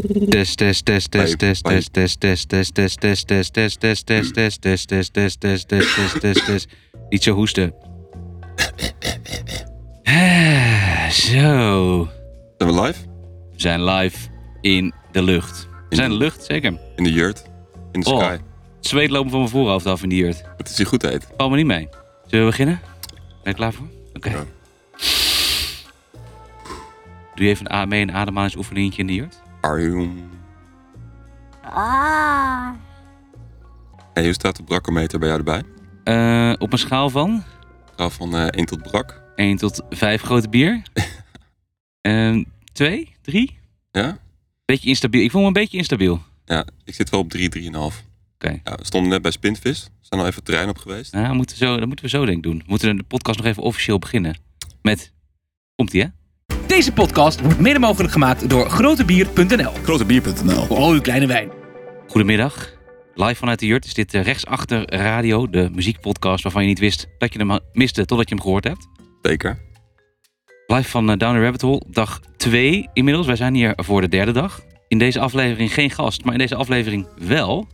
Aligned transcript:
Test, 0.00 0.56
test, 0.56 0.84
test, 0.84 1.10
test, 1.10 1.38
test, 1.38 1.62
Bye, 1.62 1.72
test, 1.90 2.20
test, 2.20 2.48
test, 2.48 2.48
test, 2.48 2.74
test, 2.74 3.00
test, 3.00 3.26
test, 3.26 3.80
test, 3.80 4.06
test, 4.06 4.34
test, 4.34 4.62
test, 4.62 4.88
test, 4.88 5.12
test, 5.12 5.40
test, 5.40 5.68
test, 5.68 5.68
test, 5.68 6.20
test, 6.20 6.44
test. 6.44 6.68
Niet 7.08 7.22
zo 7.22 7.32
hoesten. 7.32 7.74
Zo. 11.10 12.08
Zijn 12.58 12.74
we 12.74 12.80
live? 12.80 12.98
We 13.52 13.60
zijn 13.60 13.84
live 13.84 14.28
in 14.60 14.94
de 15.12 15.22
lucht. 15.22 15.68
We 15.88 15.94
zijn 15.96 16.10
in 16.12 16.18
de 16.18 16.24
lucht, 16.24 16.44
zeker. 16.44 16.78
In 16.96 17.04
de 17.04 17.12
yurt? 17.12 17.44
In 17.92 18.00
de 18.00 18.10
Oh. 18.10 18.18
sky? 18.18 18.30
Het 18.76 18.86
zweet 18.86 19.10
lopen 19.10 19.30
van 19.30 19.38
mijn 19.38 19.50
voorhoofd 19.50 19.86
af 19.86 20.02
in 20.02 20.08
die 20.08 20.18
jurt. 20.18 20.42
Het 20.56 20.68
is 20.68 20.76
hier 20.76 20.86
goed 20.86 21.02
heet. 21.02 21.26
Valt 21.36 21.50
me 21.50 21.56
niet 21.56 21.66
mee. 21.66 21.88
Zullen 22.26 22.44
we 22.44 22.50
beginnen? 22.50 22.80
Ben 23.42 23.52
je 23.52 23.54
klaar 23.54 23.72
voor? 23.72 23.86
Oké. 24.14 24.28
Ja. 24.30 24.44
Doe 27.34 27.44
je 27.44 27.48
even 27.48 27.74
een, 27.74 27.88
mee 27.88 28.02
een 28.02 28.12
ademhalingsoefeningetje 28.12 29.00
in 29.00 29.06
de 29.06 29.14
jurt? 29.14 29.39
Arjoem. 29.60 30.30
Ah. 31.62 32.70
Hey, 34.14 34.24
hoe 34.24 34.32
staat 34.32 34.56
de 34.56 34.62
brakkometer 34.62 35.18
bij 35.18 35.28
jou 35.28 35.40
erbij? 35.40 35.62
Eh, 36.04 36.52
op 36.58 36.72
een 36.72 36.78
schaal 36.78 37.10
van 37.10 37.42
Ga 37.96 38.08
van 38.08 38.36
eh 38.36 38.46
1 38.46 38.66
tot 38.66 38.82
brak. 38.82 39.22
1 39.36 39.56
tot 39.56 39.82
5 39.90 40.22
grote 40.22 40.48
bier. 40.48 40.82
En 42.00 42.46
2, 42.72 43.14
3? 43.22 43.58
Ja? 43.90 44.18
Beetje 44.64 44.88
instabiel. 44.88 45.22
Ik 45.22 45.30
voel 45.30 45.40
me 45.40 45.46
een 45.46 45.52
beetje 45.52 45.76
instabiel. 45.76 46.22
Ja, 46.44 46.66
ik 46.84 46.94
zit 46.94 47.10
wel 47.10 47.20
op 47.20 47.30
3, 47.30 47.48
3,5. 47.48 48.04
Oké. 48.34 48.60
Ja, 48.64 48.74
we 48.76 48.84
stonden 48.84 49.10
net 49.10 49.22
bij 49.22 49.30
Spinvis. 49.30 49.84
We 49.84 49.90
zijn 50.00 50.20
al 50.20 50.26
even 50.26 50.36
het 50.36 50.44
terrein 50.44 50.68
op 50.68 50.78
geweest. 50.78 51.12
Nou, 51.12 51.34
moeten 51.34 51.58
we 51.58 51.64
zo, 51.64 51.76
dat 51.76 51.86
moeten 51.86 52.04
we 52.04 52.10
zo 52.10 52.24
denk 52.24 52.36
ik 52.36 52.42
doen. 52.42 52.58
We 52.58 52.64
moeten 52.66 52.96
de 52.96 53.02
podcast 53.02 53.38
nog 53.38 53.46
even 53.46 53.62
officieel 53.62 53.98
beginnen. 53.98 54.36
Met... 54.82 55.12
Komt-ie, 55.74 56.02
hè? 56.02 56.08
Deze 56.70 56.92
podcast 56.92 57.40
wordt 57.40 57.60
mede 57.60 57.78
mogelijk 57.78 58.12
gemaakt 58.12 58.50
door 58.50 58.70
grotebier.nl. 58.70 59.72
Grotebier.nl. 59.82 60.64
Voor 60.64 60.76
al 60.76 60.92
uw 60.92 61.00
kleine 61.00 61.26
wijn. 61.26 61.50
Goedemiddag. 62.06 62.72
Live 63.14 63.34
vanuit 63.34 63.58
de 63.58 63.66
Jurt 63.66 63.84
is 63.84 63.94
dit 63.94 64.14
eh, 64.14 64.22
rechtsachter 64.22 64.94
radio, 64.94 65.50
de 65.50 65.68
muziekpodcast 65.72 66.42
waarvan 66.42 66.62
je 66.62 66.68
niet 66.68 66.78
wist 66.78 67.06
dat 67.18 67.32
je 67.32 67.38
hem 67.38 67.50
ha- 67.50 67.60
miste 67.72 68.04
totdat 68.04 68.28
je 68.28 68.34
hem 68.34 68.44
gehoord 68.44 68.64
hebt. 68.64 68.88
Zeker. 69.22 69.58
Live 70.66 70.88
van 70.88 71.10
eh, 71.10 71.16
Down 71.16 71.34
the 71.34 71.42
Rabbit 71.42 71.60
Hole, 71.60 71.82
dag 71.90 72.20
2 72.36 72.88
inmiddels. 72.92 73.26
Wij 73.26 73.36
zijn 73.36 73.54
hier 73.54 73.72
voor 73.76 74.00
de 74.00 74.08
derde 74.08 74.32
dag. 74.32 74.60
In 74.88 74.98
deze 74.98 75.20
aflevering 75.20 75.74
geen 75.74 75.90
gast, 75.90 76.24
maar 76.24 76.32
in 76.32 76.38
deze 76.38 76.54
aflevering 76.54 77.06
wel. 77.18 77.66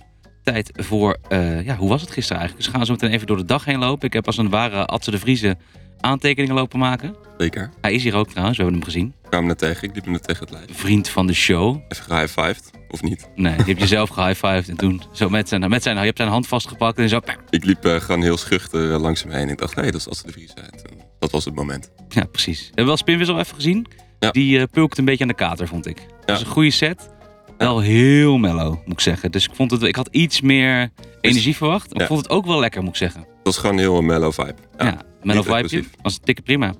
Tijd 0.42 0.70
voor, 0.74 1.18
eh, 1.28 1.64
ja, 1.64 1.76
hoe 1.76 1.88
was 1.88 2.00
het 2.00 2.10
gisteren 2.10 2.40
eigenlijk? 2.40 2.56
Dus 2.56 2.66
we 2.66 2.72
gaan 2.78 2.86
zo 2.86 2.92
meteen 2.92 3.10
even 3.10 3.26
door 3.26 3.36
de 3.36 3.44
dag 3.44 3.64
heen 3.64 3.78
lopen. 3.78 4.06
Ik 4.06 4.12
heb 4.12 4.26
als 4.26 4.36
een 4.36 4.50
ware 4.50 4.86
Atze 4.86 5.10
de 5.10 5.18
Vriezen 5.18 5.58
aantekeningen 6.00 6.54
lopen 6.56 6.78
maken. 6.78 7.14
Zeker. 7.38 7.70
Hij 7.80 7.92
is 7.92 8.02
hier 8.02 8.14
ook 8.14 8.28
trouwens, 8.28 8.56
we 8.56 8.62
hebben 8.62 8.80
hem 8.82 8.90
gezien. 8.90 9.06
Ik 9.06 9.14
kwam 9.28 9.38
hem 9.38 9.48
net 9.48 9.58
tegen. 9.58 9.88
Ik 9.88 9.94
liep 9.94 10.04
hem 10.04 10.12
net 10.12 10.22
tegen 10.22 10.40
het 10.46 10.50
lijf. 10.50 10.64
Vriend 10.72 11.08
van 11.08 11.26
de 11.26 11.32
show. 11.34 11.76
Even 11.88 12.04
gehighfived. 12.04 12.70
Of 12.90 13.02
niet? 13.02 13.28
Nee, 13.34 13.52
heb 13.54 13.78
je 13.78 13.86
zelf 13.86 14.08
gehighfived 14.08 14.68
en 14.68 14.76
toen 14.76 15.02
zo 15.12 15.28
met 15.28 15.48
zijn, 15.48 15.68
met 15.70 15.82
zijn, 15.82 15.96
je 15.98 16.02
hebt 16.04 16.16
zijn 16.16 16.28
hand 16.28 16.46
vastgepakt 16.46 16.98
en 16.98 17.08
zo. 17.08 17.20
Ik 17.50 17.64
liep 17.64 17.84
eh, 17.84 18.00
gewoon 18.00 18.22
heel 18.22 18.36
schuchter 18.36 18.92
eh, 18.92 19.00
langs 19.00 19.22
hem 19.22 19.32
heen. 19.32 19.48
Ik 19.48 19.58
dacht, 19.58 19.74
hé, 19.74 19.80
hey, 19.82 19.90
dat 19.90 20.00
is 20.00 20.08
Asse 20.08 20.26
de 20.26 20.32
Vries. 20.32 20.54
En 20.54 20.82
toen- 20.84 21.00
Dat 21.18 21.30
was 21.30 21.44
het 21.44 21.54
moment. 21.54 21.90
Ja, 22.08 22.24
precies. 22.24 22.60
We 22.60 22.66
hebben 22.66 22.86
wel 22.86 22.96
Spinwissel 22.96 23.38
even 23.38 23.54
gezien. 23.54 23.86
Ja. 24.18 24.30
Die 24.30 24.58
eh 24.58 24.64
pulkt 24.70 24.98
een 24.98 25.04
beetje 25.04 25.22
aan 25.22 25.28
de 25.28 25.34
kater, 25.34 25.68
vond 25.68 25.86
ik. 25.86 26.06
Dat 26.24 26.36
is 26.36 26.44
een 26.44 26.50
goede 26.52 26.70
set. 26.70 27.10
Wel 27.58 27.80
heel 27.80 28.38
mellow, 28.38 28.74
moet 28.84 28.92
ik 28.92 29.00
zeggen. 29.00 29.30
Dus 29.30 29.44
ik, 29.44 29.54
vond 29.54 29.70
het, 29.70 29.82
ik 29.82 29.96
had 29.96 30.08
iets 30.10 30.40
meer 30.40 30.90
energie 31.26 31.56
verwacht. 31.56 31.90
Ja. 31.92 32.00
ik 32.00 32.06
vond 32.06 32.20
het 32.20 32.30
ook 32.30 32.46
wel 32.46 32.60
lekker, 32.60 32.80
moet 32.80 32.90
ik 32.90 32.96
zeggen. 32.96 33.20
Het 33.20 33.28
was 33.42 33.56
gewoon 33.56 33.72
een 33.72 33.80
heel 33.80 34.02
mellow 34.02 34.32
vibe. 34.32 34.54
Ja, 34.78 35.00
mellow 35.22 35.50
explosief. 35.50 35.90
Was 36.02 36.20
dikke 36.20 36.42
prima. 36.42 36.74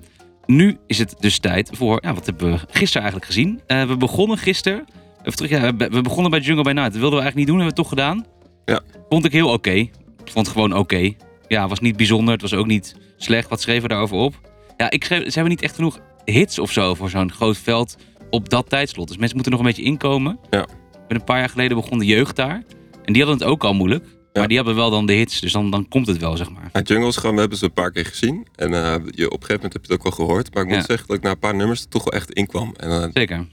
Nu 0.45 0.77
is 0.87 0.97
het 0.97 1.15
dus 1.19 1.39
tijd 1.39 1.69
voor... 1.73 1.99
Ja, 2.01 2.13
wat 2.13 2.25
hebben 2.25 2.51
we 2.51 2.57
gisteren 2.57 3.01
eigenlijk 3.01 3.25
gezien? 3.25 3.61
Eh, 3.67 3.83
we 3.83 3.97
begonnen 3.97 4.37
gisteren... 4.37 4.85
Even 5.23 5.35
terug, 5.35 5.51
ja, 5.51 5.75
we 5.75 6.01
begonnen 6.01 6.31
bij 6.31 6.39
Jungle 6.39 6.63
by 6.63 6.71
Night. 6.71 6.91
Dat 6.91 7.01
wilden 7.01 7.19
we 7.19 7.23
eigenlijk 7.23 7.35
niet 7.35 7.47
doen, 7.47 7.55
hebben 7.55 7.75
we 7.75 7.81
toch 7.81 7.89
gedaan. 7.89 8.25
Ja. 8.65 8.81
Vond 9.09 9.25
ik 9.25 9.31
heel 9.31 9.49
oké. 9.49 9.89
Vond 10.25 10.45
het 10.45 10.55
gewoon 10.55 10.73
oké. 10.73 11.13
Ja, 11.47 11.67
was 11.67 11.79
niet 11.79 11.97
bijzonder. 11.97 12.33
Het 12.33 12.41
was 12.41 12.53
ook 12.53 12.65
niet 12.65 12.95
slecht. 13.17 13.49
Wat 13.49 13.61
schreven 13.61 13.81
we 13.81 13.87
daarover 13.87 14.17
op? 14.17 14.39
Ja, 14.77 14.89
ik 14.89 15.03
schreef, 15.03 15.19
ze 15.19 15.33
hebben 15.33 15.49
niet 15.49 15.61
echt 15.61 15.75
genoeg 15.75 15.99
hits 16.25 16.59
of 16.59 16.71
zo 16.71 16.93
voor 16.93 17.09
zo'n 17.09 17.31
groot 17.31 17.57
veld 17.57 17.97
op 18.29 18.49
dat 18.49 18.69
tijdslot. 18.69 19.07
Dus 19.07 19.17
mensen 19.17 19.35
moeten 19.35 19.53
nog 19.53 19.61
een 19.61 19.67
beetje 19.67 19.83
inkomen. 19.83 20.39
Ja. 20.49 20.61
Ik 20.61 21.07
ben 21.07 21.17
een 21.17 21.23
paar 21.23 21.39
jaar 21.39 21.49
geleden 21.49 21.77
begon 21.77 21.99
de 21.99 22.05
jeugd 22.05 22.35
daar. 22.35 22.63
En 23.05 23.13
die 23.13 23.23
hadden 23.23 23.41
het 23.41 23.51
ook 23.53 23.63
al 23.63 23.73
moeilijk. 23.73 24.05
Maar 24.39 24.47
die 24.47 24.57
hebben 24.57 24.75
wel 24.75 24.89
dan 24.89 25.05
de 25.05 25.13
hits. 25.13 25.39
Dus 25.39 25.51
dan, 25.51 25.71
dan 25.71 25.87
komt 25.87 26.07
het 26.07 26.17
wel, 26.17 26.37
zeg 26.37 26.49
maar. 26.49 26.69
Ja, 26.73 26.81
we 26.83 27.39
hebben 27.39 27.57
ze 27.57 27.65
een 27.65 27.73
paar 27.73 27.91
keer 27.91 28.05
gezien. 28.05 28.47
En 28.55 28.73
eh, 28.73 28.95
je, 29.05 29.25
op 29.25 29.41
een 29.41 29.47
gegeven 29.47 29.55
moment 29.55 29.73
heb 29.73 29.85
je 29.85 29.91
het 29.91 29.91
ook 29.91 30.03
wel 30.03 30.11
gehoord. 30.27 30.53
Maar 30.53 30.63
ik 30.63 30.69
moet 30.69 30.85
zeggen 30.85 31.07
dat 31.07 31.17
ik 31.17 31.23
na 31.23 31.29
een 31.29 31.39
paar 31.39 31.55
nummers 31.55 31.81
er 31.81 31.87
toch 31.89 32.03
wel 32.03 32.13
echt 32.13 32.31
inkwam. 32.31 32.73
En 32.77 32.89
het 32.89 33.11
Zeker. 33.13 33.47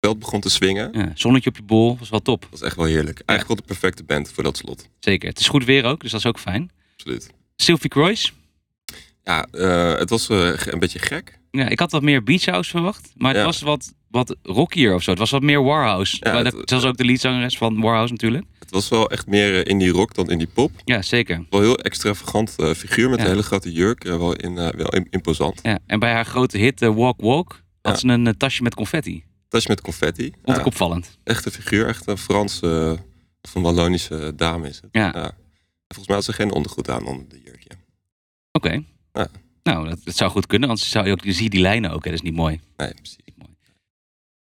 veld 0.00 0.18
begon 0.18 0.40
te 0.40 0.50
swingen. 0.50 0.90
Ja, 0.92 1.12
zonnetje 1.14 1.50
op 1.50 1.56
je 1.56 1.62
bol 1.62 1.96
was 1.98 2.08
wel 2.10 2.20
top. 2.22 2.40
Dat 2.40 2.50
was 2.50 2.62
echt 2.62 2.76
wel 2.76 2.84
heerlijk. 2.86 3.22
Eigenlijk 3.26 3.46
wel 3.48 3.56
de 3.56 3.62
perfecte 3.74 4.04
band 4.04 4.32
voor 4.32 4.42
dat 4.42 4.56
slot. 4.56 4.88
Zeker. 5.00 5.28
Het 5.28 5.40
is 5.40 5.48
goed 5.48 5.64
weer 5.64 5.84
ook, 5.84 6.00
dus 6.00 6.10
dat 6.10 6.20
is 6.20 6.26
ook 6.26 6.38
fijn. 6.38 6.70
Absoluut. 6.96 7.30
Sylvie 7.56 7.90
Croix. 7.90 8.32
Ja, 9.24 9.46
eh, 9.52 9.94
het 9.98 10.10
was 10.10 10.28
een 10.28 10.78
beetje 10.78 10.98
gek. 10.98 11.38
Ja, 11.50 11.68
ik 11.68 11.78
had 11.78 11.90
wat 11.92 12.02
meer 12.02 12.22
Beach 12.22 12.44
House 12.44 12.70
verwacht. 12.70 13.12
Maar 13.16 13.30
het 13.30 13.38
Ja. 13.40 13.44
was 13.44 13.60
wat, 13.60 13.94
wat 14.10 14.36
rockier 14.42 14.94
of 14.94 15.02
zo. 15.02 15.10
Het 15.10 15.18
was 15.18 15.30
wat 15.30 15.42
meer 15.42 15.62
Warhouse. 15.64 16.16
Ja, 16.20 16.36
het- 16.42 16.52
dat, 16.52 16.68
zelfs 16.68 16.84
ook 16.84 16.96
de 16.96 17.04
leadzangeres 17.04 17.58
van 17.58 17.80
Warhouse 17.80 18.12
natuurlijk. 18.12 18.44
Het 18.58 18.70
was 18.70 18.88
wel 18.88 19.10
echt 19.10 19.26
meer 19.26 19.54
eh, 19.64 19.70
indie 19.70 19.90
rock 19.90 20.14
dan 20.14 20.30
indie 20.30 20.46
pop. 20.46 20.70
Ja, 20.84 21.02
zeker. 21.02 21.36
Wel 21.50 21.60
een 21.60 21.66
heel 21.66 21.76
extravagant 21.78 22.54
eh, 22.56 22.70
figuur 22.70 23.08
met 23.10 23.18
Ja. 23.18 23.24
een 23.24 23.30
hele 23.30 23.42
grote 23.42 23.72
jurk. 23.72 24.04
eh, 24.04 24.16
wel, 24.16 24.34
in, 24.36 24.54
wel 24.54 24.88
im- 24.88 25.06
imposant. 25.10 25.60
Ja. 25.62 25.78
En 25.86 25.98
bij 25.98 26.12
haar 26.12 26.24
grote 26.26 26.58
hit 26.58 26.80
Walk 26.80 27.20
Walk 27.20 27.62
had 27.82 28.00
ze 28.00 28.06
een 28.08 28.36
tasje 28.36 28.62
met 28.62 28.74
confetti. 28.74 29.24
Tas 29.48 29.66
met 29.66 29.80
confetti. 29.80 30.32
Vond 30.44 30.58
ik 30.58 30.66
opvallend. 30.66 31.18
echt 31.24 31.44
een 31.46 31.52
figuur. 31.52 31.86
Echt 31.86 32.06
een 32.06 32.18
Franse 32.18 32.98
of 33.42 33.54
een 33.54 33.62
Wallonische 33.62 34.32
dame 34.36 34.68
is 34.68 34.76
het. 34.80 34.88
Ja. 34.92 35.14
En 35.14 35.34
Volgens 35.86 36.06
mij 36.06 36.16
had 36.16 36.24
ze 36.24 36.32
geen 36.32 36.52
ondergoed 36.52 36.90
aan 36.90 37.06
onder 37.06 37.28
de 37.28 37.40
jurkje. 37.44 37.68
Oké. 38.52 38.82
Nou, 39.62 39.88
dat, 39.88 39.98
dat 40.04 40.16
zou 40.16 40.30
goed 40.30 40.46
kunnen. 40.46 40.68
Anders 40.68 40.90
zou 40.90 41.06
je 41.06 41.12
ook, 41.12 41.24
je 41.24 41.32
ziet 41.32 41.50
die 41.50 41.60
lijnen 41.60 41.90
ook. 41.90 42.04
Hè. 42.04 42.10
Dat 42.10 42.18
is 42.20 42.24
niet 42.26 42.34
mooi. 42.36 42.60
Nee, 42.76 42.94
precies. 42.94 43.16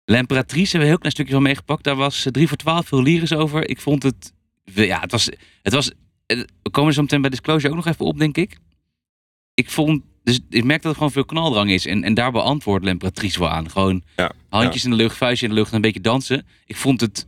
L'Imperatrice 0.10 0.62
hebben 0.62 0.80
we 0.80 0.84
een 0.84 0.90
heel 0.90 0.98
klein 0.98 1.14
stukje 1.14 1.34
van 1.34 1.42
meegepakt. 1.42 1.84
Daar 1.84 1.96
was 1.96 2.26
eh, 2.26 2.32
3 2.32 2.48
voor 2.48 2.58
12 2.58 2.88
veel 2.88 3.02
lyrisch 3.02 3.34
over. 3.34 3.70
Ik 3.70 3.82
vond 3.82 4.04
het... 4.04 4.34
Ja, 4.64 5.00
het 5.00 5.12
was... 5.12 5.30
Het 5.62 5.74
was 5.74 5.92
eh, 6.26 6.40
we 6.62 6.70
komen 6.70 6.94
zo 6.94 7.02
meteen 7.02 7.22
bij 7.22 7.30
Disclosure 7.30 7.70
ook 7.70 7.76
nog 7.76 7.88
even 7.88 8.06
op, 8.06 8.20
denk 8.20 8.38
ik. 8.38 8.58
Ik 9.54 9.70
vond... 9.70 10.02
Dus 10.24 10.40
ik 10.50 10.64
merk 10.64 10.82
dat 10.82 10.92
er 10.92 10.98
gewoon 10.98 11.12
veel 11.12 11.26
knaldrang 11.26 11.72
is. 11.72 11.86
En, 11.86 12.04
en 12.04 12.14
daar 12.14 12.32
beantwoordt 12.32 12.86
L'Imperatrice 12.86 13.40
wel 13.40 13.50
aan. 13.50 13.70
Gewoon 13.70 14.04
Ja, 14.16 14.32
handjes 14.50 14.84
in 14.84 14.90
de 14.90 14.96
lucht, 14.96 15.18
vuistje 15.18 15.46
in 15.46 15.52
de 15.52 15.58
lucht 15.58 15.70
en 15.70 15.76
een 15.76 15.82
beetje 15.82 16.02
dansen. 16.02 16.48
Ik 16.66 16.76
vond 16.76 17.02
het... 17.02 17.26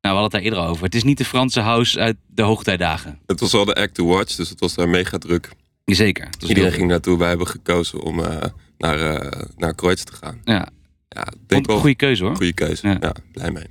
Nou, 0.00 0.16
we 0.16 0.20
hadden 0.20 0.22
het 0.22 0.32
daar 0.32 0.42
eerder 0.42 0.70
over. 0.70 0.84
Het 0.84 0.94
is 0.94 1.04
niet 1.04 1.18
de 1.18 1.24
Franse 1.24 1.60
house 1.60 2.00
uit 2.00 2.16
de 2.26 2.42
hoogtijdagen. 2.42 3.18
Het 3.26 3.40
was 3.40 3.52
wel 3.52 3.64
de 3.64 3.74
act 3.74 3.94
to 3.94 4.06
watch, 4.06 4.36
dus 4.36 4.48
het 4.48 4.60
was 4.60 4.74
daar 4.74 4.88
mega 4.88 5.18
druk. 5.18 5.50
Zeker. 5.84 6.28
Was 6.38 6.48
Iedereen 6.48 6.72
ging 6.72 6.88
naartoe. 6.88 7.18
Wij 7.18 7.28
hebben 7.28 7.46
gekozen 7.46 8.00
om 8.00 8.20
eh, 8.20 8.42
naar, 8.78 8.98
eh 8.98 9.42
naar 9.56 9.74
Kreuz 9.74 10.02
te 10.02 10.12
gaan. 10.12 10.40
Ja, 10.44 10.68
Ja, 11.14 11.26
denk 11.46 11.66
wel 11.66 11.74
een 11.74 11.80
goede 11.80 11.96
keuze 11.96 12.24
hoor. 12.24 12.36
goede 12.36 12.52
keuze. 12.52 12.88
Ja. 12.88 12.96
Ja. 13.00 13.14
blij 13.32 13.50
mee. 13.50 13.66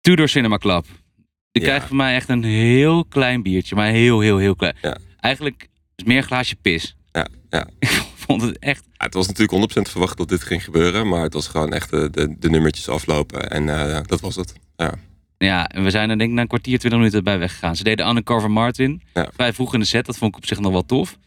Tudor 0.00 0.28
Cinema 0.28 0.58
Club. 0.58 0.86
Die 1.52 1.62
Ja. 1.62 1.68
krijgt 1.68 1.86
van 1.86 1.96
mij 1.96 2.14
echt 2.14 2.28
een 2.28 2.44
heel 2.44 3.04
klein 3.04 3.42
biertje. 3.42 3.74
Maar 3.74 3.86
heel, 3.90 4.20
heel, 4.20 4.38
heel 4.38 4.56
klein. 4.56 4.76
Ja. 4.82 4.96
Eigenlijk 5.20 5.68
is 5.96 6.04
meer 6.04 6.16
een 6.16 6.22
glaasje 6.22 6.56
pis. 6.56 6.96
Ja, 7.12 7.26
ja. 7.50 7.66
Ik 7.78 8.32
vond 8.34 8.42
het 8.42 8.58
echt... 8.58 8.84
Ja, 8.92 9.04
het 9.04 9.14
was 9.14 9.26
natuurlijk 9.26 9.78
100% 9.78 9.82
verwacht 9.90 10.16
dat 10.18 10.28
dit 10.28 10.42
ging 10.42 10.64
gebeuren, 10.64 11.08
maar 11.08 11.22
het 11.22 11.32
was 11.32 11.48
gewoon 11.48 11.72
echt 11.72 11.90
de, 11.90 12.10
de, 12.10 12.36
de 12.38 12.50
nummertjes 12.50 12.88
aflopen 12.88 13.50
en 13.50 13.68
eh, 13.68 14.00
dat 14.06 14.20
was 14.20 14.36
het. 14.36 14.52
Ja, 14.76 14.94
Ja, 15.38 15.68
en 15.68 15.84
we 15.84 15.90
zijn 15.90 16.10
er 16.10 16.18
denk 16.18 16.30
ik 16.30 16.34
na 16.36 16.42
een 16.42 16.48
kwartier, 16.48 16.78
20 16.78 16.98
minuten 17.00 17.24
bij 17.24 17.38
weggegaan. 17.38 17.76
Ze 17.76 17.82
deden 17.84 18.08
Undercover 18.08 18.50
Martin. 18.50 19.02
Ja. 19.14 19.30
Vrij 19.34 19.52
vroeg 19.52 19.74
in 19.74 19.80
de 19.80 19.86
set. 19.86 20.06
Dat 20.06 20.18
vond 20.18 20.30
ik 20.30 20.36
op 20.42 20.46
zich 20.46 20.58
nog 20.60 20.72
wel 20.72 20.84
tof. 20.86 21.18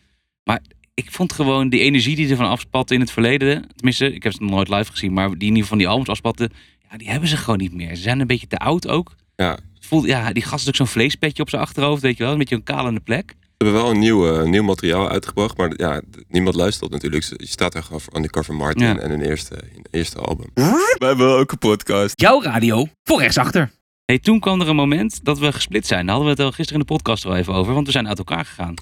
Maar 0.44 0.62
ik 1.06 1.12
vond 1.12 1.34
gewoon 1.34 1.70
die 1.70 1.80
energie 1.80 2.16
die 2.16 2.30
ervan 2.30 2.46
afspatte 2.50 2.94
in 2.94 3.00
het 3.00 3.12
verleden. 3.12 3.68
Tenminste, 3.76 4.14
ik 4.14 4.24
heb 4.24 4.34
ze 4.34 4.42
nog 4.42 4.50
nooit 4.52 4.70
live 4.70 4.92
gezien. 4.92 5.14
Maar 5.14 5.28
die 5.28 5.36
in 5.38 5.42
ieder 5.42 5.54
geval 5.56 5.68
van 5.68 5.78
die 5.78 5.88
albums 5.88 6.10
afspatten. 6.10 6.52
Ja, 6.92 6.98
die 6.98 7.10
hebben 7.10 7.30
ze 7.30 7.38
gewoon 7.38 7.60
niet 7.60 7.74
meer. 7.74 7.96
Ze 7.96 8.02
zijn 8.02 8.20
een 8.20 8.28
beetje 8.28 8.48
te 8.48 8.58
oud 8.58 8.88
ook. 8.88 9.16
ja. 9.36 9.58
Het 9.76 9.90
Voelt, 9.90 10.06
ja, 10.06 10.32
die 10.34 10.44
gast 10.44 10.60
had 10.60 10.68
ook 10.68 10.76
zo'n 10.76 10.88
vleespetje 10.88 11.42
op 11.42 11.50
zijn 11.50 11.62
achterhoofd. 11.62 12.02
Weet 12.02 12.18
je 12.18 12.24
wel, 12.24 12.32
een 12.32 12.38
beetje 12.38 12.56
een 12.56 12.64
kalende 12.64 13.00
plek. 13.00 13.30
Ze 13.40 13.68
hebben 13.68 13.82
wel 13.82 13.92
een 13.92 14.00
nieuw, 14.00 14.36
eh, 14.36 14.44
nieuw 14.50 14.64
materiaal 14.64 15.10
uitgebracht, 15.10 15.58
maar 15.58 15.74
ja, 15.76 16.02
niemand 16.30 16.56
luistert 16.56 16.92
natuurlijk. 16.92 17.24
Je 17.24 17.48
staat 17.48 17.72
daar 17.74 17.84
gewoon 17.84 18.02
voor 18.02 18.16
Undercover 18.16 18.54
Martin 18.56 18.84
Ja. 18.88 18.98
en 18.98 19.12
een 19.12 19.22
eerste, 19.22 19.56
een 19.76 19.86
eerste 19.92 20.18
album. 20.20 20.50
We 20.54 21.06
hebben 21.06 21.38
ook 21.38 21.52
een 21.52 21.58
podcast. 21.58 22.22
Jouw 22.22 22.42
radio 22.42 22.88
voor 23.04 23.20
rechtsachter. 23.20 23.72
Hey, 24.06 24.20
toen 24.20 24.40
kwam 24.40 24.62
er 24.62 24.68
een 24.70 24.76
moment 24.76 25.20
dat 25.26 25.40
we 25.40 25.52
gesplit 25.52 25.88
zijn. 25.88 26.06
Daar 26.06 26.16
hadden 26.16 26.36
we 26.36 26.42
het 26.42 26.50
al 26.52 26.56
gisteren 26.56 26.82
in 26.82 26.88
de 26.88 26.94
podcast 26.94 27.26
al 27.26 27.36
even 27.36 27.54
over. 27.54 27.74
Want 27.74 27.86
we 27.86 27.92
zijn 27.92 28.08
uit 28.08 28.18
elkaar 28.18 28.46
gegaan. 28.46 28.74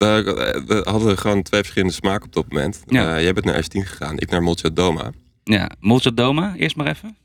We, 0.00 0.62
we 0.66 0.80
hadden 0.90 1.18
gewoon 1.18 1.42
twee 1.42 1.60
verschillende 1.60 1.94
smaken 1.94 2.26
op 2.26 2.32
dat 2.32 2.48
moment. 2.48 2.82
Ja. 2.86 3.16
Eh, 3.16 3.22
jij 3.22 3.32
bent 3.32 3.46
naar 3.46 3.64
S10 3.64 3.88
gegaan, 3.88 4.18
ik 4.18 4.30
naar 4.30 4.54
Doma. 4.72 5.12
Ja, 5.44 5.70
Doma, 6.14 6.54
eerst 6.56 6.76
maar 6.76 6.86
even. 6.86 7.16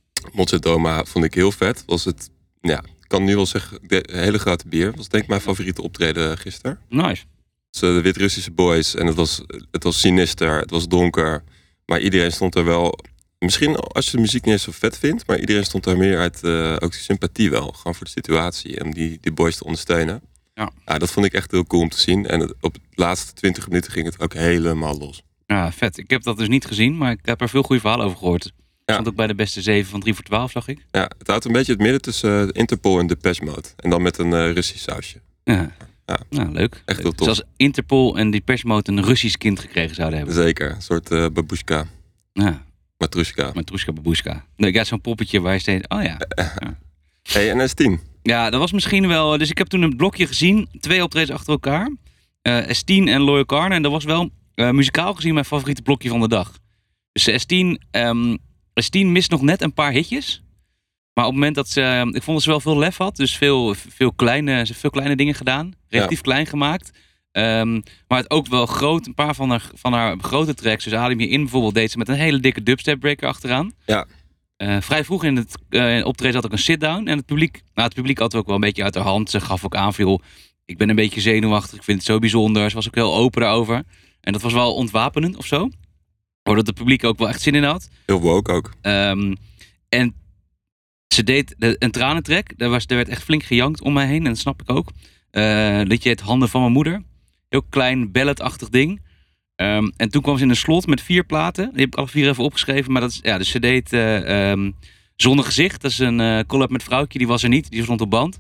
Doma 0.60 1.06
vond 1.06 1.26
ik 1.26 1.34
heel 1.34 1.52
vet. 1.52 1.84
Was 1.86 2.06
het, 2.06 2.30
ja, 2.62 2.78
ik 2.78 3.08
kan 3.08 3.24
nu 3.24 3.36
wel 3.36 3.46
zeggen, 3.46 3.80
de 3.88 4.10
hele 4.12 4.38
grote 4.38 4.68
bier. 4.68 4.94
Was 4.96 5.10
denk 5.10 5.24
ik 5.24 5.30
mijn 5.30 5.42
favoriete 5.42 5.82
optreden 5.82 6.38
gisteren. 6.38 6.80
Nice. 6.90 7.24
Dus, 7.72 7.82
eh, 7.82 7.96
de 7.96 8.02
Wit-Russische 8.02 8.52
boys. 8.52 8.96
En 8.96 9.06
het 9.06 9.16
was, 9.16 9.42
het 9.72 9.84
was 9.84 10.00
sinister, 10.00 10.60
het 10.60 10.70
was 10.70 10.88
donker. 10.88 11.44
Maar 11.86 12.00
iedereen 12.00 12.32
stond 12.32 12.56
er 12.56 12.66
wel 12.66 13.00
misschien 13.40 13.76
als 13.76 14.06
je 14.06 14.12
de 14.12 14.22
muziek 14.22 14.44
niet 14.44 14.54
eens 14.54 14.64
zo 14.64 14.72
vet 14.72 14.98
vindt, 14.98 15.28
maar 15.28 15.40
iedereen 15.40 15.66
stond 15.66 15.84
daar 15.84 15.98
meer 15.98 16.20
uit 16.20 16.44
eh, 16.44 16.76
ook 16.80 16.94
sympathie 16.94 17.50
wel. 17.50 17.72
Gewoon 17.72 17.96
voor 17.96 18.06
de 18.06 18.12
situatie 18.12 18.80
en 18.80 18.92
die, 18.92 19.18
die 19.22 19.32
boys 19.32 19.58
te 19.58 19.64
ondersteunen. 19.64 20.22
Ja. 20.56 20.98
dat 20.98 21.12
vond 21.12 21.26
ik 21.26 21.34
echt 21.34 21.52
heel 21.52 21.66
cool 21.66 21.82
om 21.82 21.90
te 21.90 22.00
zien. 22.00 22.26
En 22.26 22.54
op 22.62 22.74
de 22.74 22.80
laatste 22.96 23.34
20 23.34 23.68
minuten 23.68 23.92
ging 23.92 24.06
het 24.06 24.20
ook 24.20 24.34
helemaal 24.34 24.98
los. 24.98 25.24
Ja, 25.46 25.72
vet. 25.72 25.98
Ik 25.98 26.10
heb 26.10 26.24
dat 26.24 26.38
dus 26.38 26.48
niet 26.48 26.66
gezien, 26.66 26.98
maar 26.98 27.12
ik 27.12 27.20
heb 27.22 27.42
er 27.42 27.50
veel 27.50 27.64
goede 27.64 27.82
verhalen 27.82 28.06
over 28.06 28.18
gehoord. 28.18 28.46
Ik 28.46 28.94
stond 28.94 29.08
ook 29.08 29.16
bij 29.16 29.28
de 29.28 29.36
beste 29.36 29.62
7 29.62 29.90
van 29.92 30.00
3 30.00 30.14
voor 30.14 30.24
12, 30.24 30.52
zag 30.52 30.68
ik. 30.68 30.86
Ja, 30.92 31.12
het 31.18 31.28
houdt 31.28 31.46
een 31.46 31.52
beetje 31.52 31.72
het 31.72 31.82
midden 31.82 32.02
tussen 32.02 32.42
eh, 32.42 32.60
Interpol 32.60 33.00
en 33.00 33.08
Depeche 33.08 33.44
Mode. 33.44 33.68
En 33.76 33.90
dan 33.90 34.02
met 34.02 34.18
een 34.18 34.34
eh, 34.34 34.52
Russisch 34.52 34.84
sausje. 34.84 35.22
Ja. 35.44 35.72
Ja. 36.06 36.20
Nou, 36.30 36.52
leuk. 36.52 36.82
Echt 36.86 37.00
heel 37.00 37.12
tof. 37.12 37.24
Zoals 37.24 37.44
Interpol 37.58 38.18
en 38.18 38.32
Depeche 38.32 38.68
Mode 38.68 38.92
een 38.92 39.04
Russisch 39.04 39.38
kind 39.38 39.60
gekregen 39.60 39.96
zouden 39.96 40.18
hebben. 40.18 40.36
Zeker, 40.36 40.72
een 40.72 40.82
soort 40.82 41.12
eh 41.12 41.26
babushka, 41.34 41.86
Ja, 42.34 42.64
matrushka. 42.98 43.52
Matrushka 43.54 43.94
Babushka. 43.94 44.46
Nee, 44.56 44.74
ja, 44.74 44.84
zo'n 44.84 45.02
poppetje 45.02 45.42
waar 45.42 45.54
je 45.54 45.60
steeds... 45.60 45.88
Oh 45.88 46.04
ja. 46.04 46.18
Hey, 47.32 47.52
en 47.52 47.70
S10. 47.70 48.15
Ja, 48.26 48.50
dat 48.50 48.60
was 48.60 48.72
misschien 48.72 49.08
wel... 49.08 49.38
Dus 49.38 49.50
ik 49.50 49.58
heb 49.58 49.68
toen 49.68 49.82
een 49.82 49.96
blokje 49.96 50.28
gezien. 50.28 50.68
Twee 50.80 51.04
optredens 51.04 51.38
achter 51.38 51.52
elkaar. 51.54 51.96
Eh 52.42 52.58
S10 52.68 52.86
en 52.86 53.22
Loyal 53.22 53.46
Carner. 53.46 53.72
En 53.78 53.82
dat 53.82 53.92
was 53.92 54.04
wel 54.04 54.30
eh, 54.56 54.70
muzikaal 54.70 55.14
gezien 55.14 55.34
mijn 55.34 55.46
favoriete 55.46 55.82
blokje 55.82 56.10
van 56.10 56.20
de 56.20 56.28
dag. 56.28 56.58
Dus 57.12 57.30
S10, 57.30 57.82
ehm, 57.92 58.36
S10 58.84 59.06
mist 59.06 59.30
nog 59.32 59.42
net 59.42 59.62
een 59.62 59.74
paar 59.74 59.92
hitjes. 59.92 60.44
Maar 61.14 61.26
op 61.26 61.32
het 61.32 61.40
moment 61.40 61.56
dat 61.56 61.70
ze... 61.70 61.82
ehm, 61.82 62.08
Ik 62.08 62.24
vond 62.24 62.26
dat 62.38 62.42
ze 62.44 62.50
wel 62.50 62.60
veel 62.60 62.78
lef 62.78 62.98
had. 62.98 63.16
Dus 63.16 63.36
veel, 63.38 63.74
veel, 63.74 64.14
kleine, 64.14 64.66
ze 64.66 64.74
veel 64.74 64.90
kleine 64.90 65.16
dingen 65.16 65.36
gedaan. 65.36 65.74
Relatief 65.90 66.22
klein 66.22 66.46
gemaakt. 66.46 66.92
Ehm, 67.32 67.74
maar 68.08 68.18
het 68.20 68.30
ook 68.32 68.48
wel 68.48 68.66
groot. 68.66 69.06
Een 69.08 69.14
paar 69.14 69.36
van 69.36 69.50
haar, 69.50 69.70
van 69.74 69.94
haar 69.94 70.18
grote 70.20 70.54
tracks. 70.54 70.84
Dus 70.84 70.94
Adem 70.94 71.20
je 71.20 71.28
in 71.28 71.42
bijvoorbeeld 71.42 71.74
deed 71.74 71.92
ze 71.92 71.98
met 71.98 72.08
een 72.10 72.16
hele 72.16 72.40
dikke 72.40 72.64
dubstep 72.64 73.00
breaker 73.00 73.28
achteraan. 73.28 73.72
Ja. 73.86 74.06
Eh, 74.58 74.82
vrij 74.82 75.04
vroeg 75.04 75.24
in 75.24 75.36
het 75.36 75.58
eh, 75.70 76.06
optreden 76.06 76.36
had 76.36 76.46
ik 76.46 76.52
een 76.52 76.58
sit-down. 76.58 77.08
En 77.08 77.18
het 77.18 77.26
publiek, 77.26 77.64
nou, 77.74 77.88
het 77.88 77.94
publiek 77.96 78.20
had 78.20 78.36
ook 78.36 78.46
wel 78.46 78.56
een 78.56 78.62
beetje 78.62 78.84
uit 78.84 78.94
de 78.94 79.00
hand. 79.00 79.30
Ze 79.30 79.42
gaf 79.42 79.66
ook 79.66 79.76
aan 79.76 79.94
veel. 79.94 80.22
Ik 80.66 80.78
ben 80.78 80.90
een 80.90 80.96
beetje 80.96 81.22
zenuwachtig. 81.22 81.78
Ik 81.78 81.84
vind 81.84 81.98
het 81.98 82.08
zo 82.08 82.20
bijzonder. 82.20 82.70
Ze 82.70 82.76
was 82.76 82.88
ook 82.88 82.96
heel 82.96 83.16
open 83.16 83.42
daarover. 83.42 83.84
En 84.22 84.34
dat 84.34 84.42
was 84.42 84.54
wel 84.54 84.76
ontwapenend 84.76 85.38
of 85.38 85.46
zo. 85.46 85.70
Doordat 86.44 86.68
het 86.68 86.76
publiek 86.76 87.04
ook 87.04 87.18
wel 87.18 87.30
echt 87.30 87.42
zin 87.42 87.56
in 87.56 87.64
had. 87.64 87.90
Heel 88.06 88.22
woke 88.22 88.52
ook. 88.52 88.74
Ehm, 88.82 89.36
en 89.90 90.16
ze 91.08 91.24
deed 91.24 91.56
de, 91.58 91.76
een 91.80 91.92
tranentrek. 91.92 92.58
Daar, 92.58 92.70
was, 92.70 92.86
er 92.88 92.96
werd 92.96 93.10
echt 93.10 93.24
flink 93.24 93.44
gejankt 93.44 93.82
om 93.82 93.94
mij 93.94 94.08
heen. 94.08 94.24
En 94.24 94.32
dat 94.32 94.38
snap 94.38 94.62
ik 94.62 94.70
ook. 94.70 94.92
Eh 95.32 95.82
liedje 95.84 96.10
het 96.10 96.22
Handen 96.22 96.50
van 96.50 96.62
mijn 96.62 96.74
moeder. 96.74 97.04
Heel 97.50 97.64
klein, 97.70 98.12
balladachtig 98.12 98.70
ding. 98.70 99.02
Ehm, 99.56 99.90
en 99.98 100.10
toen 100.10 100.22
kwam 100.22 100.38
ze 100.38 100.44
in 100.44 100.50
een 100.50 100.56
slot 100.56 100.88
met 100.88 101.02
vier 101.02 101.24
platen. 101.24 101.70
Die 101.72 101.80
heb 101.80 101.88
ik 101.88 101.96
alle 101.96 102.08
vier 102.08 102.30
even 102.30 102.44
opgeschreven. 102.44 102.92
Maar 102.92 103.02
dat 103.02 103.12
is, 103.12 103.20
ja, 103.22 103.44
ze 103.44 103.60
deed 103.60 103.94
eh 103.94 104.50
ehm, 104.52 104.72
Zonnegezicht. 105.16 105.82
Dat 105.82 105.92
is 105.92 106.00
een 106.00 106.20
eh 106.20 106.40
collab 106.48 106.70
met 106.70 106.84
Vrouwtje. 106.84 107.18
Die 107.18 107.28
was 107.28 107.44
er 107.44 107.50
niet. 107.50 107.70
Die 107.72 107.84
stond 107.84 108.02
op 108.02 108.10
band. 108.10 108.40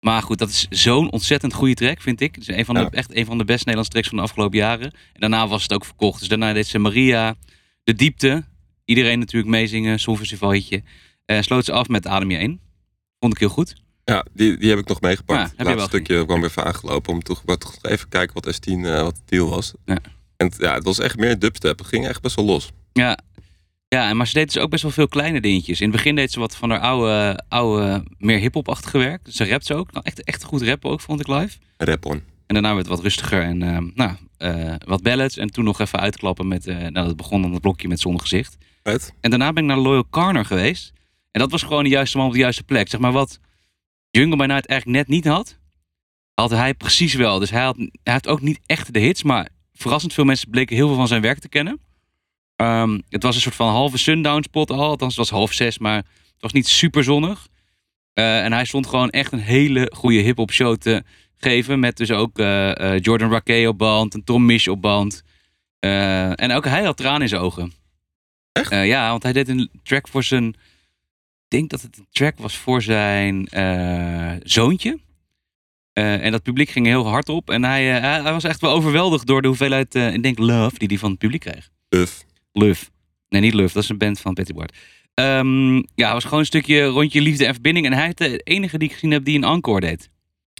Maar 0.00 0.22
goed, 0.22 0.38
dat 0.38 0.48
is 0.48 0.66
zo'n 0.70 1.10
ontzettend 1.10 1.54
goede 1.54 1.74
track, 1.74 2.00
vind 2.00 2.20
ik. 2.20 2.34
Het 2.34 2.48
is 2.48 2.56
een 2.56 2.64
van 2.64 2.74
de, 2.74 2.80
Ja. 2.80 2.90
echt 2.90 3.16
een 3.16 3.24
van 3.26 3.38
de 3.38 3.44
beste 3.44 3.58
Nederlandse 3.64 3.92
tracks 3.92 4.08
van 4.08 4.16
de 4.18 4.22
afgelopen 4.24 4.58
jaren. 4.58 4.90
En 4.92 5.20
daarna 5.20 5.48
was 5.48 5.62
het 5.62 5.72
ook 5.72 5.84
verkocht. 5.84 6.18
Dus 6.18 6.28
daarna 6.28 6.52
deed 6.52 6.66
ze 6.66 6.78
Maria, 6.78 7.34
De 7.84 7.94
Diepte. 7.94 8.44
Iedereen 8.84 9.18
natuurlijk 9.18 9.50
meezingen, 9.50 9.98
Songfestivalhitje. 9.98 10.82
Eh 11.24 11.40
sloot 11.40 11.64
ze 11.64 11.72
af 11.72 11.88
met 11.88 12.06
Adem 12.06 12.30
je 12.30 12.38
in. 12.38 12.60
Vond 13.20 13.32
ik 13.32 13.38
heel 13.38 13.48
goed. 13.48 13.74
Ja, 14.04 14.24
die, 14.34 14.56
die 14.56 14.68
heb 14.70 14.78
ik 14.78 14.88
nog 14.88 15.00
meegepakt. 15.00 15.40
Ja, 15.40 15.46
het 15.46 15.56
heb 15.56 15.66
je 15.66 15.74
laatste 15.74 15.96
stukje 15.96 16.24
kwam 16.24 16.40
weer 16.40 16.48
even 16.50 16.64
aangelopen 16.64 17.12
om 17.12 17.22
toch, 17.22 17.42
toch 17.44 17.76
even 17.82 18.08
kijken 18.08 18.34
wat 18.34 18.54
S10 18.54 18.72
eh, 18.72 19.02
wat 19.02 19.14
de 19.14 19.22
deal 19.24 19.48
was. 19.48 19.72
Ja. 19.84 19.98
En 20.36 20.46
het- 20.46 20.56
ja, 20.60 20.74
het 20.74 20.84
was 20.84 20.98
echt 20.98 21.16
meer 21.16 21.38
dubstep. 21.38 21.78
Het 21.78 21.86
ging 21.86 22.06
echt 22.08 22.22
best 22.22 22.36
wel 22.36 22.44
los. 22.44 22.70
Ja. 22.92 23.18
Ja, 23.88 24.08
en 24.08 24.16
maar 24.16 24.26
ze 24.26 24.32
deed 24.32 24.52
dus 24.52 24.62
ook 24.62 24.70
best 24.70 24.82
wel 24.82 24.92
veel 24.92 25.08
kleine 25.08 25.40
dingetjes. 25.40 25.80
In 25.80 25.86
het 25.86 25.96
begin 25.96 26.14
deed 26.14 26.32
ze 26.32 26.38
wat 26.40 26.56
van 26.56 26.70
haar 26.70 26.80
oude, 26.80 27.42
oude 27.48 28.04
meer 28.18 28.38
hip-hop-achtige 28.38 28.98
werk. 28.98 29.20
Ze 29.30 29.48
rapt 29.48 29.66
ze 29.66 29.74
ook. 29.74 29.92
Nou, 29.92 30.04
echt, 30.04 30.22
echt 30.24 30.44
goed 30.44 30.62
rappen 30.62 30.90
ook, 30.90 31.00
vond 31.00 31.20
ik 31.20 31.26
live. 31.28 31.58
Rap 31.76 32.04
on. 32.06 32.12
En 32.46 32.54
daarna 32.54 32.74
werd 32.74 32.86
het 32.86 32.94
wat 32.94 33.04
rustiger 33.04 33.42
en 33.42 33.62
eh, 33.62 33.78
nou, 33.94 34.12
eh, 34.38 34.74
wat 34.86 35.02
ballads. 35.02 35.36
En 35.36 35.50
toen 35.50 35.64
nog 35.64 35.80
even 35.80 36.00
uitklappen 36.00 36.48
met, 36.48 36.66
eh 36.66 36.76
nou, 36.76 37.06
dat 37.06 37.16
begon 37.16 37.42
dan 37.42 37.52
het 37.52 37.60
blokje 37.60 37.88
met 37.88 38.00
zonnegezicht. 38.00 38.56
Right? 38.82 39.14
En 39.20 39.30
daarna 39.30 39.52
ben 39.52 39.62
ik 39.62 39.68
naar 39.68 39.78
Loyal 39.78 40.08
Carner 40.10 40.44
geweest. 40.44 40.92
En 41.30 41.40
dat 41.40 41.50
was 41.50 41.62
gewoon 41.62 41.84
de 41.84 41.90
juiste 41.90 42.16
man 42.16 42.26
op 42.26 42.32
de 42.32 42.38
juiste 42.38 42.62
plek. 42.62 42.88
Zeg 42.88 43.00
maar 43.00 43.12
wat 43.12 43.38
Jungle 44.10 44.36
by 44.36 44.44
Night 44.44 44.66
eigenlijk 44.66 44.98
net 44.98 45.08
niet 45.08 45.26
had, 45.26 45.58
had 46.34 46.50
hij 46.50 46.74
precies 46.74 47.14
wel. 47.14 47.38
Dus 47.38 47.50
hij, 47.50 47.62
had, 47.62 47.76
hij 47.76 47.88
heeft 48.02 48.28
ook 48.28 48.40
niet 48.40 48.60
echt 48.66 48.92
de 48.92 48.98
hits, 49.00 49.22
maar 49.22 49.48
verrassend 49.76 50.14
veel 50.14 50.24
mensen 50.24 50.50
bleken 50.50 50.76
heel 50.76 50.86
veel 50.86 50.96
van 50.96 51.08
zijn 51.08 51.22
werk 51.22 51.38
te 51.38 51.48
kennen. 51.48 51.80
Ehm, 52.56 53.00
het 53.08 53.22
was 53.22 53.34
een 53.34 53.40
soort 53.40 53.54
van 53.54 53.68
halve 53.68 53.98
sundown 53.98 54.42
spot 54.42 54.70
al. 54.70 54.80
Althans, 54.80 55.16
het 55.16 55.28
was 55.28 55.38
half 55.38 55.52
zes, 55.52 55.78
maar 55.78 55.96
het 55.96 56.40
was 56.40 56.52
niet 56.52 56.68
super 56.68 57.04
zonnig. 57.04 57.48
Eh, 58.12 58.44
en 58.44 58.52
hij 58.52 58.64
stond 58.64 58.86
gewoon 58.86 59.10
echt 59.10 59.32
een 59.32 59.38
hele 59.38 59.92
goede 59.94 60.18
hip-hop 60.18 60.52
show 60.52 60.76
te 60.76 61.02
geven. 61.36 61.80
Met 61.80 61.96
dus 61.96 62.10
ook 62.10 62.38
eh, 62.38 62.94
eh, 62.94 63.00
Jordan 63.02 63.30
Rackey 63.30 63.66
op 63.66 63.78
band, 63.78 64.14
en 64.14 64.24
Tom 64.24 64.46
Misch 64.46 64.68
op 64.68 64.80
band. 64.80 65.22
En 65.80 66.52
ook 66.52 66.64
hij 66.64 66.84
had 66.84 66.96
tranen 66.96 67.22
in 67.22 67.28
zijn 67.28 67.40
ogen. 67.40 67.72
Echt? 68.52 68.70
Ja, 68.70 69.10
want 69.10 69.22
hij 69.22 69.32
deed 69.32 69.48
een 69.48 69.70
track 69.82 70.08
voor 70.08 70.24
zijn. 70.24 70.48
Ik 70.48 70.54
denk 71.48 71.70
dat 71.70 71.82
het 71.82 71.96
een 71.98 72.06
track 72.10 72.38
was 72.38 72.56
voor 72.56 72.82
zijn 72.82 73.48
zoontje. 74.42 74.98
Eh, 75.96 76.24
en 76.24 76.32
dat 76.32 76.42
publiek 76.42 76.70
ging 76.70 76.86
heel 76.86 77.06
hard 77.08 77.28
op. 77.28 77.50
En 77.50 77.64
hij, 77.64 77.96
eh, 77.96 78.22
hij, 78.22 78.32
was 78.32 78.44
echt 78.44 78.60
wel 78.60 78.72
overweldigd 78.72 79.26
door 79.26 79.42
de 79.42 79.48
hoeveelheid, 79.48 79.94
eh, 79.94 80.12
ik 80.14 80.22
denk, 80.22 80.38
love 80.38 80.78
die 80.78 80.88
hij 80.88 80.98
van 80.98 81.10
het 81.10 81.18
publiek 81.18 81.40
kreeg. 81.40 81.68
Buff. 81.88 82.24
Love. 82.52 82.84
Nee, 83.28 83.40
niet 83.40 83.54
Love. 83.54 83.72
Dat 83.72 83.82
is 83.82 83.88
een 83.88 83.98
band 83.98 84.20
van 84.20 84.34
Petty 84.34 84.52
Bart. 84.52 84.76
Ehm, 85.14 85.74
ja, 85.74 85.82
het 86.04 86.12
was 86.12 86.24
gewoon 86.24 86.38
een 86.38 86.46
stukje 86.46 86.84
rondje 86.84 87.20
liefde 87.20 87.46
en 87.46 87.52
verbinding. 87.52 87.86
En 87.86 87.92
hij 87.92 88.08
is 88.08 88.14
de 88.14 88.38
enige 88.38 88.78
die 88.78 88.88
ik 88.88 88.94
gezien 88.94 89.10
heb 89.10 89.24
die 89.24 89.36
een 89.36 89.44
encore 89.44 89.80
deed. 89.80 90.10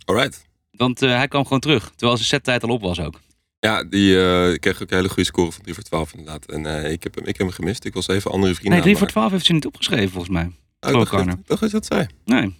Alright. 0.05 0.47
Want 0.71 1.01
hij 1.01 1.29
kwam 1.29 1.43
gewoon 1.43 1.61
terug. 1.61 1.91
Terwijl 1.91 2.17
zijn 2.17 2.29
settijd 2.29 2.63
al 2.63 2.69
op 2.71 2.81
was 2.81 3.01
ook. 3.01 3.21
Ja, 3.59 3.85
die 3.85 4.19
eh, 4.19 4.59
kreeg 4.59 4.83
ook 4.83 4.91
een 4.91 4.97
hele 4.97 5.09
goede 5.09 5.25
score 5.25 5.53
van 5.53 5.63
3 5.63 5.75
voor 5.75 5.83
12 5.83 6.13
inderdaad. 6.13 6.47
En 6.47 6.91
ik, 6.93 7.03
heb 7.03 7.15
hem, 7.15 7.25
ik 7.25 7.37
heb 7.37 7.47
hem 7.47 7.57
gemist. 7.57 7.85
Ik 7.85 7.95
was 7.95 8.09
even 8.09 8.31
andere 8.31 8.55
vrienden 8.55 8.73
Nee, 8.73 8.81
3 8.81 8.93
aan 8.93 8.99
voor 8.99 9.07
het 9.07 9.17
12 9.17 9.33
heeft 9.33 9.47
ze 9.47 9.53
niet 9.53 9.67
opgeschreven 9.67 10.11
volgens 10.11 10.33
mij. 10.33 10.45
Oh, 10.45 10.91
ik 10.91 10.93
dacht 10.97 11.09
Carner. 11.09 11.27
dat- 11.27 11.39
ik 11.39 11.47
dacht 11.61 11.73
dat 11.73 11.87
zei. 11.87 12.07
Nee. 12.25 12.55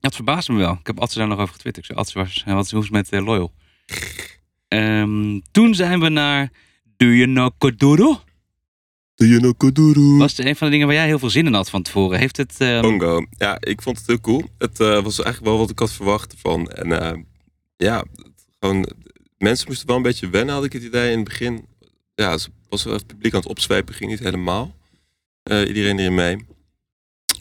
Dat 0.00 0.14
verbaasde 0.14 0.52
me 0.52 0.58
wel. 0.58 0.72
Ik 0.72 0.86
heb 0.86 1.00
Atze 1.00 1.18
daar 1.18 1.28
nog 1.28 1.38
over 1.38 1.54
getwitterd. 1.54 1.88
Ik 1.88 1.94
zei, 1.94 1.98
Atze, 1.98 2.18
was, 2.18 2.42
wat 2.46 2.64
is 2.64 2.70
het 2.70 2.90
met 2.90 3.08
eh, 3.08 3.24
Loyal? 3.24 3.52
Ehm, 4.68 5.40
toen 5.50 5.74
zijn 5.74 6.00
we 6.00 6.08
naar 6.08 6.52
Do 6.96 7.06
You 7.06 7.24
Know 7.24 7.50
Koduro? 7.58 8.20
Do 9.14 9.26
you 9.26 9.54
know? 9.54 10.18
Was 10.18 10.36
het 10.36 10.46
een 10.46 10.56
van 10.56 10.66
de 10.66 10.72
dingen 10.72 10.86
waar 10.86 10.96
jij 10.96 11.06
heel 11.06 11.18
veel 11.18 11.30
zin 11.30 11.46
in 11.46 11.54
had 11.54 11.70
van 11.70 11.82
tevoren. 11.82 12.18
Heeft 12.18 12.36
het... 12.36 12.54
ehm, 12.58 12.80
Bongo. 12.82 13.26
Ja, 13.30 13.56
ik 13.60 13.82
vond 13.82 13.98
het 13.98 14.06
heel 14.06 14.20
cool. 14.20 14.44
Het 14.58 14.80
eh, 14.80 15.02
was 15.02 15.22
eigenlijk 15.22 15.44
wel 15.44 15.58
wat 15.58 15.70
ik 15.70 15.78
had 15.78 15.92
verwacht 15.92 16.32
ervan. 16.32 16.70
En 16.70 17.00
eh, 17.00 17.18
ja, 17.76 18.04
gewoon, 18.60 18.88
mensen 19.38 19.68
moesten 19.68 19.86
wel 19.86 19.96
een 19.96 20.02
beetje 20.02 20.30
wennen, 20.30 20.54
had 20.54 20.64
ik 20.64 20.72
het 20.72 20.82
idee 20.82 21.10
in 21.10 21.18
het 21.18 21.28
begin. 21.28 21.66
Ja, 22.14 22.30
het 22.30 22.48
was 22.68 22.84
wel 22.84 22.94
het 22.94 23.06
publiek 23.06 23.34
aan 23.34 23.40
het 23.40 23.48
opzwepen, 23.48 23.94
ging 23.94 24.10
niet 24.10 24.18
helemaal. 24.18 24.74
Eh, 25.42 25.66
iedereen 25.66 25.98
erin 25.98 26.14
mee. 26.14 26.46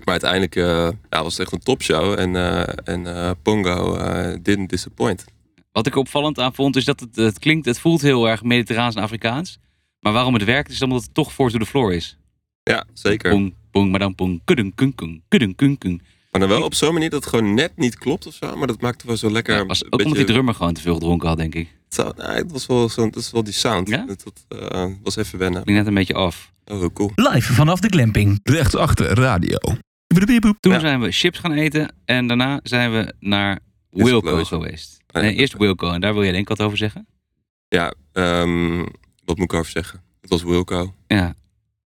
Maar 0.07 0.19
uiteindelijk 0.21 0.55
eh, 0.55 0.89
ja, 1.09 1.23
was 1.23 1.31
het 1.37 1.41
echt 1.41 1.51
een 1.51 1.59
topshow. 1.63 2.19
En, 2.19 2.35
eh, 2.35 2.73
en 2.83 3.15
eh, 3.15 3.31
Pongo 3.41 3.95
eh, 3.95 4.35
didn't 4.41 4.69
disappoint. 4.69 5.25
Wat 5.71 5.87
ik 5.87 5.95
opvallend 5.95 6.39
aan 6.39 6.53
vond, 6.53 6.75
is 6.75 6.85
dat 6.85 6.99
het, 6.99 7.15
het 7.15 7.39
klinkt, 7.39 7.65
het 7.65 7.79
voelt 7.79 8.01
heel 8.01 8.29
erg 8.29 8.43
mediterraans 8.43 8.95
en 8.95 9.01
Afrikaans. 9.01 9.59
Maar 9.99 10.13
waarom 10.13 10.33
het 10.33 10.43
werkt, 10.43 10.69
is 10.71 10.81
omdat 10.81 11.01
het 11.01 11.13
toch 11.13 11.33
four 11.33 11.49
to 11.51 11.57
the 11.59 11.65
floor 11.65 11.93
is. 11.93 12.17
Ja, 12.63 12.85
zeker. 12.93 13.31
Pong, 13.31 13.53
pong, 13.71 13.89
maar 13.91 13.99
dan 13.99 14.15
pong, 14.15 14.41
kudung, 14.45 14.75
kung, 14.75 14.95
kung, 14.95 15.21
kudung, 15.27 15.55
kung, 15.55 15.77
kung. 15.77 16.01
Maar 16.31 16.41
dan 16.41 16.49
wel 16.49 16.63
op 16.63 16.73
zo'n 16.73 16.93
manier 16.93 17.09
dat 17.09 17.23
het 17.23 17.29
gewoon 17.33 17.53
net 17.53 17.71
niet 17.75 17.97
klopt 17.97 18.27
of 18.27 18.33
zo. 18.33 18.55
Maar 18.55 18.67
dat 18.67 18.81
maakte 18.81 19.07
wel 19.07 19.17
zo 19.17 19.31
lekker. 19.31 19.53
Ja, 19.55 19.61
een 19.61 19.67
was 19.67 19.83
ook 19.83 19.89
beetje- 19.89 20.05
omdat 20.05 20.19
die 20.25 20.33
drummer 20.33 20.53
gewoon 20.55 20.73
te 20.73 20.81
veel 20.81 20.93
gedronken 20.93 21.27
had, 21.27 21.37
denk 21.37 21.55
ik. 21.55 21.67
Het, 21.85 21.93
zou- 21.93 22.13
nee, 22.17 22.27
het 22.27 22.51
was 22.51 22.65
wel, 22.65 22.89
zo, 22.89 23.05
het 23.05 23.15
was 23.15 23.31
wel 23.31 23.43
die 23.43 23.53
sound. 23.53 23.89
Ja? 23.89 24.05
Het, 24.07 24.23
het, 24.23 24.45
eh, 24.71 24.85
was 25.03 25.15
even 25.15 25.39
wennen. 25.39 25.63
Klinkt 25.63 25.81
net 25.81 25.89
een 25.91 25.97
beetje 25.97 26.13
af. 26.13 26.51
Oh, 26.65 26.79
heel 26.79 26.93
cool. 26.93 27.11
Live 27.15 27.53
vanaf 27.53 27.79
de 27.79 27.89
glamping. 27.89 28.39
Rechtsachter 28.43 29.05
radio. 29.13 29.57
Toen 30.25 30.71
Ja. 30.71 30.79
zijn 30.79 30.99
we 31.01 31.11
chips 31.11 31.39
gaan 31.39 31.51
eten 31.51 31.95
en 32.05 32.27
daarna 32.27 32.59
zijn 32.63 32.91
we 32.91 33.13
naar 33.19 33.59
Wilco 33.89 34.43
geweest. 34.43 34.97
ja, 35.07 35.21
Nee, 35.21 35.29
dat- 35.29 35.39
eerst 35.39 35.57
Wilco 35.57 35.91
en 35.91 36.01
daar 36.01 36.13
wil 36.13 36.23
jij 36.23 36.31
denk 36.31 36.49
ik 36.49 36.57
wat 36.57 36.61
over 36.67 36.77
zeggen. 36.77 37.07
Ja, 37.67 37.93
ehm, 38.13 38.77
wat 39.25 39.37
moet 39.37 39.51
ik 39.51 39.53
over 39.53 39.71
zeggen? 39.71 40.01
Het 40.21 40.29
was 40.29 40.43
Wilco. 40.43 40.93
Ja, 41.07 41.35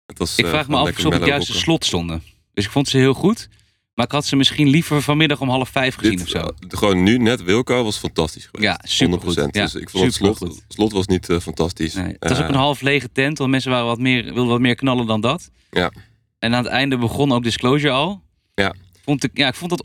Het 0.07 0.19
was, 0.19 0.39
ik 0.39 0.45
eh, 0.45 0.51
vraag 0.51 0.69
me 0.69 0.77
af 0.77 0.89
of 0.91 0.99
ze 1.01 1.07
op 1.07 1.13
het 1.13 1.25
juiste 1.25 1.53
slot 1.55 1.85
stonden. 1.85 2.23
Dus 2.55 2.65
ik 2.65 2.71
vond 2.71 2.89
ze 2.89 2.97
heel 2.99 3.15
goed. 3.15 3.49
Maar 3.95 4.07
ik 4.07 4.13
had 4.13 4.27
ze 4.27 4.37
misschien 4.37 4.69
liever 4.69 5.03
vanmiddag 5.03 5.41
om 5.41 5.49
half 5.49 5.69
vijf 5.69 5.95
gezien 5.95 6.17
Dit, 6.17 6.23
of 6.23 6.29
zo. 6.29 6.39
eh, 6.39 6.49
gewoon 6.69 7.03
nu 7.03 7.19
net 7.19 7.43
Wilco 7.43 7.85
was 7.85 7.97
fantastisch 7.97 8.45
geweest. 8.47 8.65
Ja, 8.65 8.79
supergoed. 8.83 9.37
100%. 9.37 9.55
Ja, 9.55 9.63
dus 9.63 9.75
ik 9.75 9.91
vond 9.91 10.05
het 10.05 10.15
slot, 10.15 10.63
slot 10.69 10.93
was 10.93 11.07
niet 11.07 11.29
eh, 11.29 11.39
fantastisch. 11.41 11.95
Nee, 11.95 12.17
het 12.19 12.29
was 12.29 12.41
ook 12.43 12.49
een 12.49 12.55
half 12.55 12.81
lege 12.81 13.13
tent, 13.13 13.39
want 13.39 13.51
mensen 13.51 13.71
waren 13.71 13.87
wat 13.87 13.99
meer, 13.99 14.25
wilden 14.25 14.47
wat 14.47 14.61
meer 14.61 14.75
knallen 14.75 15.07
dan 15.07 15.21
dat. 15.21 15.51
Ja. 15.71 15.93
En 16.39 16.55
aan 16.55 16.65
het 16.65 16.73
einde 16.73 16.99
begon 16.99 17.33
ook 17.33 17.43
Disclosure 17.43 17.93
al. 17.93 18.23
Ja. 18.55 18.75
Vond 19.05 19.25
ik, 19.25 19.31
ja, 19.35 19.49
ik 19.49 19.55
vond 19.55 19.71
dat 19.71 19.85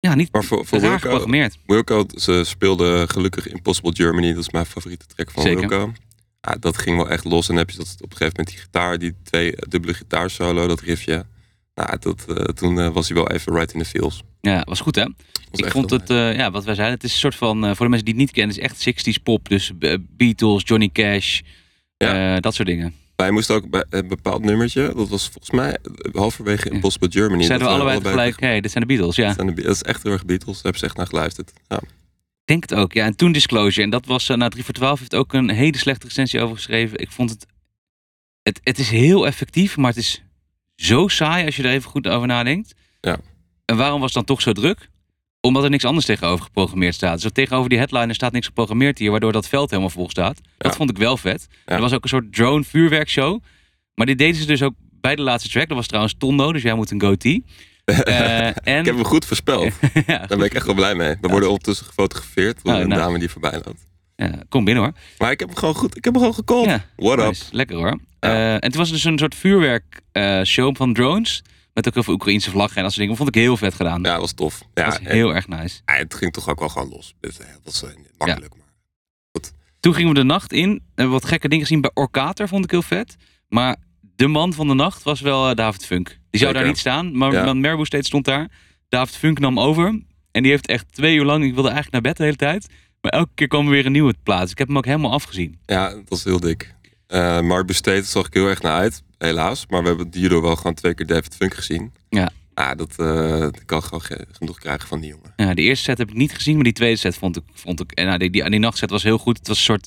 ja, 0.00 0.14
niet 0.14 0.32
Maar 0.32 0.44
voor, 0.44 0.66
voor 0.66 0.78
raar 0.78 0.88
Wilco, 0.88 1.02
geprogrammeerd. 1.02 1.58
Wilco, 1.66 2.04
ze 2.14 2.44
speelde 2.44 3.04
gelukkig 3.08 3.48
Impossible 3.48 3.94
Germany. 3.94 4.32
Dat 4.32 4.42
is 4.42 4.50
mijn 4.50 4.66
favoriete 4.66 5.06
track 5.06 5.30
van 5.30 5.42
Zeker. 5.42 5.68
Wilco. 5.68 5.92
Ja, 6.40 6.56
dat 6.60 6.78
ging 6.78 6.96
wel 6.96 7.08
echt 7.08 7.24
los. 7.24 7.48
En 7.48 7.54
dan 7.54 7.64
heb 7.64 7.70
je 7.70 7.76
dat 7.76 7.96
op 8.00 8.10
een 8.10 8.16
gegeven 8.16 8.34
moment 8.36 8.48
die 8.48 8.58
gitaar, 8.58 8.98
die 8.98 9.14
twee 9.22 9.56
eh, 9.56 9.68
dubbele 9.68 9.94
gitaarsolo, 9.94 10.66
dat 10.66 10.80
riffje. 10.80 11.26
Nou, 11.74 11.98
dat, 11.98 12.24
eh, 12.28 12.44
toen 12.44 12.80
eh, 12.80 12.88
was 12.88 13.08
hij 13.08 13.16
wel 13.16 13.30
even 13.30 13.52
right 13.54 13.72
in 13.72 13.78
the 13.82 13.84
feels. 13.84 14.22
Ja, 14.40 14.62
was 14.64 14.80
goed 14.80 14.94
hè? 14.94 15.04
Was 15.50 15.60
Ik 15.60 15.70
vond 15.70 15.90
het, 15.90 16.08
ja, 16.08 16.50
wat 16.50 16.64
wij 16.64 16.74
zeiden, 16.74 16.94
het 16.96 17.04
is 17.04 17.12
een 17.12 17.18
soort 17.18 17.34
van, 17.34 17.60
voor 17.76 17.84
de 17.84 17.90
mensen 17.90 18.04
die 18.04 18.14
het 18.14 18.22
niet 18.22 18.30
kennen, 18.30 18.54
het 18.56 18.76
is 18.76 18.86
echt 18.86 19.18
60s 19.18 19.22
pop. 19.22 19.48
Dus 19.48 19.72
Beatles, 20.00 20.62
Johnny 20.64 20.88
Cash, 20.92 21.40
Ja. 21.96 22.40
dat 22.40 22.54
soort 22.54 22.68
dingen. 22.68 22.94
Wij 23.22 23.30
moesten 23.30 23.54
ook 23.54 23.70
bij 23.70 23.84
een 23.90 24.08
bepaald 24.08 24.44
nummertje, 24.44 24.92
dat 24.94 25.08
was 25.08 25.28
volgens 25.28 25.50
mij 25.50 25.78
halverwege. 26.12 26.70
Impossible 26.70 27.10
Germany. 27.10 27.42
Zeiden 27.42 27.66
we 27.66 27.72
dat 27.72 27.82
allebei 27.82 28.02
tegelijk, 28.02 28.40
hé, 28.40 28.60
dit 28.60 28.70
zijn 28.70 28.86
de 28.86 28.94
Beatles, 28.94 29.16
ja. 29.16 29.26
Dat, 29.26 29.34
zijn 29.34 29.54
de, 29.54 29.62
dat 29.62 29.74
is 29.74 29.82
echt 29.82 30.02
heel 30.02 30.12
erg 30.12 30.24
Beatles, 30.24 30.54
daar 30.54 30.62
hebben 30.62 30.80
ze 30.80 30.86
echt 30.86 30.96
naar 30.96 31.06
geluisterd. 31.06 31.52
Ja. 31.68 31.76
Ik 31.76 32.44
denk 32.44 32.62
het 32.62 32.74
ook, 32.74 32.92
ja. 32.92 33.04
En 33.04 33.16
toen 33.16 33.32
Disclosure, 33.32 33.82
en 33.82 33.90
dat 33.90 34.06
was, 34.06 34.28
uh, 34.28 34.36
na 34.36 34.48
3 34.48 34.64
voor 34.64 34.74
12, 34.74 34.98
heeft 34.98 35.14
ook 35.14 35.32
een 35.32 35.50
hele 35.50 35.78
slechte 35.78 36.06
recensie 36.06 36.40
over 36.40 36.56
geschreven. 36.56 36.98
Ik 36.98 37.10
vond 37.10 37.30
het, 37.30 37.46
het, 38.42 38.60
het 38.62 38.78
is 38.78 38.90
heel 38.90 39.26
effectief, 39.26 39.76
maar 39.76 39.88
het 39.90 39.98
is 39.98 40.22
zo 40.76 41.08
saai 41.08 41.46
als 41.46 41.56
je 41.56 41.62
er 41.62 41.70
even 41.70 41.90
goed 41.90 42.08
over 42.08 42.26
nadenkt. 42.26 42.74
Ja. 43.00 43.18
En 43.64 43.76
waarom 43.76 44.00
was 44.00 44.14
het 44.14 44.26
dan 44.26 44.36
toch 44.36 44.42
zo 44.42 44.52
druk? 44.52 44.88
Omdat 45.40 45.64
er 45.64 45.70
niks 45.70 45.84
anders 45.84 46.06
tegenover 46.06 46.44
geprogrammeerd 46.44 46.94
staat. 46.94 47.22
Dus 47.22 47.30
tegenover 47.32 47.68
die 47.68 47.78
headliner 47.78 48.14
staat 48.14 48.32
niks 48.32 48.46
geprogrammeerd 48.46 48.98
hier, 48.98 49.10
waardoor 49.10 49.32
dat 49.32 49.48
veld 49.48 49.70
helemaal 49.70 49.90
vol 49.90 50.10
staat. 50.10 50.40
Dat 50.56 50.70
Ja. 50.70 50.76
vond 50.76 50.90
ik 50.90 50.96
wel 50.98 51.16
vet. 51.16 51.46
Ja. 51.66 51.74
Er 51.74 51.80
was 51.80 51.92
ook 51.92 52.02
een 52.02 52.08
soort 52.08 52.32
drone 52.34 52.64
vuurwerkshow. 52.64 53.42
Maar 53.94 54.06
die 54.06 54.14
deden 54.16 54.34
ze 54.40 54.46
dus 54.46 54.62
ook 54.62 54.74
bij 55.00 55.16
de 55.16 55.22
laatste 55.22 55.48
track. 55.50 55.68
Dat 55.68 55.76
was 55.76 55.86
trouwens 55.86 56.14
Tondo, 56.18 56.52
dus 56.52 56.62
jij 56.62 56.74
moet 56.74 56.90
een 56.90 57.00
goatee. 57.00 57.44
Eh, 57.88 58.46
en, 58.46 58.50
Ik 58.78 58.84
heb 58.84 58.94
hem 58.94 59.04
goed 59.04 59.24
voorspeld. 59.24 59.72
ja, 60.06 60.18
Daar 60.26 60.38
ben 60.38 60.46
ik 60.46 60.54
echt 60.54 60.66
wel 60.66 60.74
blij 60.74 60.94
mee. 60.94 61.16
We 61.20 61.28
worden 61.28 61.48
ondertussen 61.48 61.86
gefotografeerd 61.86 62.60
door 62.64 62.74
Oh, 62.74 62.80
een 62.80 62.88
nice. 62.88 63.00
dame 63.00 63.18
die 63.18 63.28
voorbij 63.28 63.52
loopt. 63.52 63.86
ja, 64.16 64.30
kom 64.48 64.64
binnen 64.64 64.82
hoor. 64.84 64.92
Maar 65.18 65.30
ik 65.30 65.40
heb 65.40 65.48
hem 65.48 65.58
gewoon 65.58 65.74
goed, 65.74 65.96
ik 65.96 66.04
heb 66.04 66.12
hem 66.12 66.22
gewoon 66.22 66.38
gecallt. 66.38 66.66
Ja, 66.66 66.84
What 66.96 67.18
up? 67.18 67.24
Nice, 67.26 67.44
Lekker 67.50 67.76
hoor. 67.76 67.98
Ja. 68.20 68.28
Eh, 68.28 68.52
en 68.54 68.60
toen 68.60 68.76
was 68.76 68.86
er 68.88 68.94
dus 68.94 69.04
een 69.04 69.18
soort 69.18 69.34
vuurwerkshow 69.34 70.44
show 70.44 70.76
van 70.76 70.94
drones. 70.94 71.42
Met 71.78 71.86
ook 71.86 71.94
heel 71.94 72.02
veel 72.02 72.14
Oekraïnse 72.14 72.50
vlaggen 72.50 72.76
en 72.76 72.82
dat 72.82 72.90
soort 72.92 73.02
dingen. 73.02 73.16
Vond 73.16 73.28
ik 73.36 73.42
heel 73.42 73.56
vet 73.56 73.74
gedaan. 73.74 74.02
Ja, 74.02 74.10
dat 74.12 74.20
was 74.20 74.32
tof. 74.32 74.58
dat 74.74 74.84
Ja, 74.84 74.98
en- 75.00 75.12
heel 75.12 75.34
erg 75.34 75.48
nice. 75.48 75.80
ja, 75.86 75.94
het 75.94 76.14
ging 76.14 76.32
toch 76.32 76.48
ook 76.48 76.58
wel 76.58 76.68
gewoon 76.68 76.88
los. 76.88 77.14
Het 77.20 77.40
was 77.64 77.82
eh, 77.82 77.90
makkelijk. 78.18 78.54
Maar 78.54 79.42
Toen 79.80 79.94
gingen 79.94 80.08
we 80.12 80.18
de 80.18 80.24
nacht 80.24 80.52
in. 80.52 80.72
We 80.72 80.80
hebben 80.94 81.12
wat 81.14 81.24
gekke 81.24 81.48
dingen 81.48 81.66
gezien 81.66 81.80
bij 81.80 81.90
Orkater. 81.94 82.48
Vond 82.48 82.64
ik 82.64 82.70
heel 82.70 82.82
vet. 82.82 83.16
Maar 83.48 83.76
de 84.16 84.26
man 84.26 84.52
van 84.52 84.68
de 84.68 84.74
nacht 84.74 85.02
was 85.02 85.20
wel 85.20 85.48
eh, 85.48 85.54
David 85.54 85.84
Funk. 85.84 86.06
Die 86.06 86.16
zou 86.16 86.20
Zeker. 86.40 86.54
daar 86.54 86.64
niet 86.66 86.78
staan. 86.78 87.16
Maar 87.16 87.32
Ja. 87.32 87.52
Marabou 87.52 87.86
steeds 87.86 88.06
stond 88.06 88.24
daar. 88.24 88.48
David 88.88 89.16
Funk 89.16 89.38
nam 89.38 89.60
over. 89.60 90.02
En 90.30 90.42
die 90.42 90.50
heeft 90.50 90.66
echt 90.66 90.92
twee 90.92 91.16
uur 91.16 91.24
lang... 91.24 91.44
Ik 91.44 91.54
wilde 91.54 91.68
eigenlijk 91.70 91.92
naar 91.92 92.12
bed 92.12 92.16
de 92.16 92.24
hele 92.24 92.36
tijd. 92.36 92.68
Maar 93.00 93.12
elke 93.12 93.30
keer 93.34 93.48
kwam 93.48 93.64
er 93.64 93.70
weer 93.70 93.86
een 93.86 93.92
nieuwe 93.92 94.14
plaats. 94.22 94.50
Ik 94.50 94.58
heb 94.58 94.68
hem 94.68 94.76
ook 94.76 94.84
helemaal 94.84 95.12
afgezien. 95.12 95.58
ja, 95.66 95.90
dat 95.90 96.08
was 96.08 96.24
heel 96.24 96.40
dik. 96.40 96.74
Eh, 97.06 97.40
maar 97.40 97.64
besteed 97.64 98.06
zag 98.06 98.26
ik 98.26 98.34
heel 98.34 98.46
erg 98.46 98.62
naar 98.62 98.76
uit, 98.78 99.02
helaas. 99.18 99.66
Maar 99.66 99.82
we 99.82 99.88
hebben 99.88 100.08
hierdoor 100.12 100.42
wel 100.42 100.56
gewoon 100.56 100.74
twee 100.74 100.94
keer 100.94 101.06
David 101.06 101.34
Funk 101.34 101.54
gezien. 101.54 101.92
Ja. 102.08 102.30
Ja, 102.54 102.74
dat 102.74 102.90
ik 103.60 103.62
kan 103.66 103.82
gewoon 103.82 104.02
ge- 104.02 104.26
genoeg 104.32 104.58
krijgen 104.58 104.88
van 104.88 105.00
die 105.00 105.10
jongen. 105.10 105.32
Ja, 105.36 105.54
de 105.54 105.62
eerste 105.62 105.84
set 105.84 105.98
heb 105.98 106.08
ik 106.08 106.14
niet 106.16 106.32
gezien, 106.32 106.54
maar 106.54 106.64
die 106.64 106.72
tweede 106.72 106.96
set 106.96 107.16
vond 107.16 107.36
ik. 107.36 107.42
Vond 107.52 107.80
ik 107.80 107.92
en 107.92 108.06
nou, 108.06 108.18
die, 108.18 108.30
die, 108.30 108.50
die 108.50 108.58
nachtset 108.60 108.90
was 108.90 109.02
heel 109.02 109.18
goed. 109.18 109.38
Het 109.38 109.48
was 109.48 109.56
een 109.58 109.62
soort 109.64 109.86